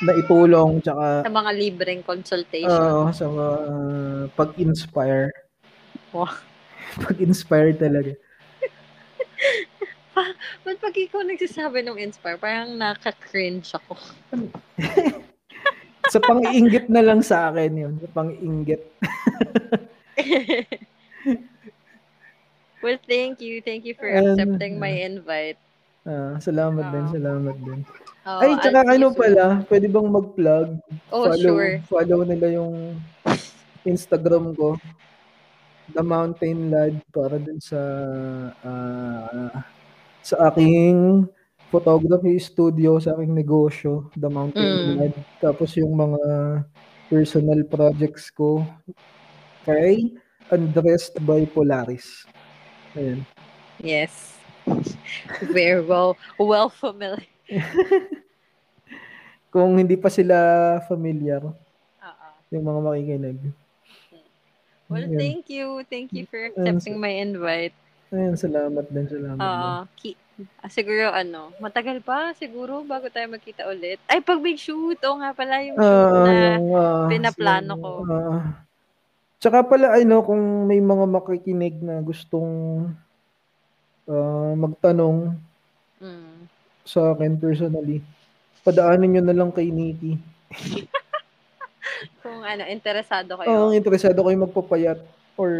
[0.00, 2.72] naitulong tsaka Sa mga libreng consultation.
[2.72, 5.32] Oo, sa mga uh, pag-inspire.
[6.12, 6.28] Wow.
[7.06, 8.12] pag-inspire talaga.
[10.66, 13.96] Ba't pag ikaw nagsasabi ng inspire, parang nakaka-cringe ako.
[16.12, 17.94] sa pang-iinggit na lang sa akin yun.
[18.04, 18.82] Sa pang-iinggit.
[22.82, 23.60] well, thank you.
[23.62, 25.58] Thank you for And, accepting my invite.
[26.08, 27.12] Ah, salamat din, Oo.
[27.12, 27.80] salamat din.
[28.24, 30.68] Oh, Ay, tsaka I'll ano pala, pwede bang mag-plug?
[31.12, 31.72] Oh, follow, sure.
[31.88, 32.96] Follow nila yung
[33.84, 34.80] Instagram ko.
[35.90, 37.80] The Mountain Lad para dun sa
[38.62, 39.50] ah,
[40.22, 41.26] sa aking
[41.68, 44.96] photography studio, sa aking negosyo, The Mountain Mm.
[44.98, 45.14] Lad.
[45.42, 46.22] Tapos yung mga
[47.10, 48.62] personal projects ko
[49.66, 50.14] kay
[50.50, 52.26] Undressed by Polaris.
[52.94, 53.20] Ayun.
[53.78, 54.36] Yes.
[55.50, 57.24] Very well, well familiar.
[59.50, 60.36] Kung hindi pa sila
[60.86, 62.26] familiar, Oo.
[62.54, 63.38] yung mga makikinig.
[64.90, 65.18] Well, Ayun.
[65.18, 65.82] thank you.
[65.86, 67.74] Thank you for accepting my invite.
[68.10, 69.46] Ayun, salamat din, salamat din.
[69.46, 69.72] Oo.
[69.94, 70.18] Ki-
[70.58, 74.02] ah, siguro ano, matagal pa siguro bago tayo magkita ulit.
[74.10, 74.98] Ay, pag may shoot.
[75.06, 77.92] Oo nga pala yung shoot Ah, na ah, pinaplano yung, ko.
[78.06, 78.66] ah,
[79.40, 82.84] tsaka pala, ano, kung may mga makikinig na gustong
[84.06, 85.34] ah, magtanong
[86.00, 86.48] Mm.
[86.80, 88.00] sa akin personally,
[88.64, 90.16] padaanin nyo na lang kay Nikki.
[92.24, 93.48] Kung ano, interesado kayo.
[93.48, 94.96] Oo, interesado kayo magpapayat
[95.36, 95.52] or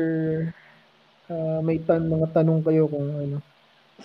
[1.29, 3.37] ah, may tan mga tanong kayo kung ano,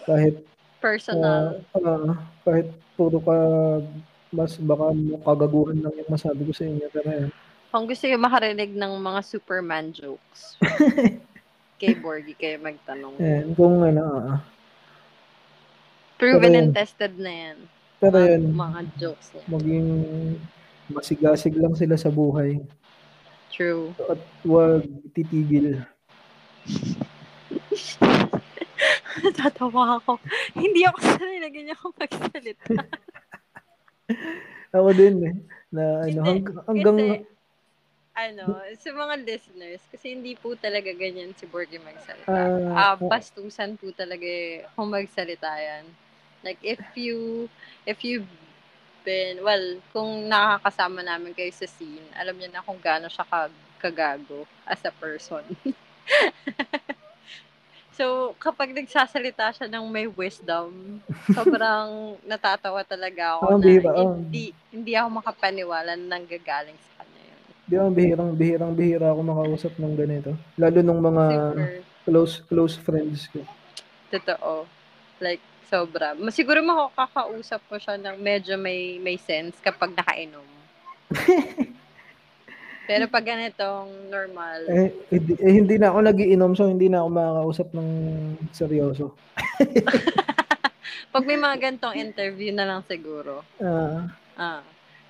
[0.04, 0.44] kahit
[0.84, 1.56] Personal.
[1.72, 2.68] ah, ah, kahit
[3.00, 3.38] puro ka
[4.36, 4.92] mas baka
[5.24, 7.32] kagaguhan lang yung masabi ko sa inyo pero ayun.
[7.68, 10.56] Kung gusto nyo makarinig ng mga Superman jokes,
[11.80, 13.14] kay Borgie kayo magtanong.
[13.18, 14.38] Ayan, kung ano, ah,
[16.16, 17.58] Proven and tested na yan.
[18.00, 19.44] pero Mga, yun, mga jokes niya.
[19.50, 19.88] maging
[20.88, 22.62] masigasig lang sila sa buhay
[23.50, 23.92] True.
[24.06, 25.84] at huwag titigil.
[29.36, 30.20] Tatawa ako.
[30.54, 32.74] Hindi ako sanay na ganyan ako magsalita.
[34.76, 35.34] Ako din eh,
[35.72, 37.24] na ano, hang- hanggang, Kasi,
[38.16, 42.32] ano, sa mga listeners, kasi hindi po talaga ganyan si Borgie magsalita.
[42.32, 45.84] Ah, Ah, pastusan po talaga eh, kung magsalita yan.
[46.40, 47.52] Like, if you,
[47.84, 48.30] if you've
[49.04, 53.64] been, well, kung nakakasama namin kayo sa scene, alam niyo na kung gaano siya kag-
[53.84, 55.44] kagago as a person.
[57.98, 61.04] so, kapag nagsasalita siya ng may wisdom,
[61.36, 64.16] sobrang natatawa talaga ako Oh, na oh.
[64.16, 66.95] hindi, hindi ako makapaniwala na nanggagaling sa.
[67.66, 70.32] Di ba, bihirang, bihirang, bihira ako makausap ng ganito.
[70.56, 71.70] Lalo nung mga Super.
[72.04, 73.42] close, close friends ko.
[74.08, 74.70] Totoo.
[75.18, 76.14] Like, sobra.
[76.14, 80.46] Mas- Siguro makakausap ko siya ng medyo may may sense kapag nakainom.
[82.86, 87.10] Pero pag ganitong normal, Eh, hindi, eh, hindi na ako nagiinom so hindi na ako
[87.10, 87.90] makakausap ng
[88.54, 89.10] seryoso.
[91.14, 93.42] pag may mga ganitong interview na lang siguro.
[93.58, 94.06] Ah,
[94.36, 94.62] Ah.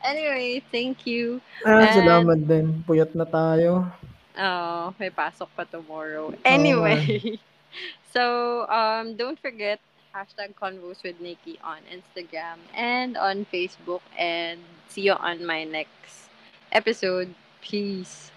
[0.05, 1.41] Anyway, thank you.
[1.65, 2.85] ah, And- salamat din.
[2.85, 3.89] Puyat na tayo.
[4.35, 6.35] Oh, may pasok pa tomorrow.
[6.43, 7.39] Anyway,
[8.13, 9.79] so um, don't forget
[10.11, 14.03] hashtag Convos with Nikki on Instagram and on Facebook.
[14.13, 16.27] And see you on my next
[16.71, 17.31] episode.
[17.63, 18.29] Peace.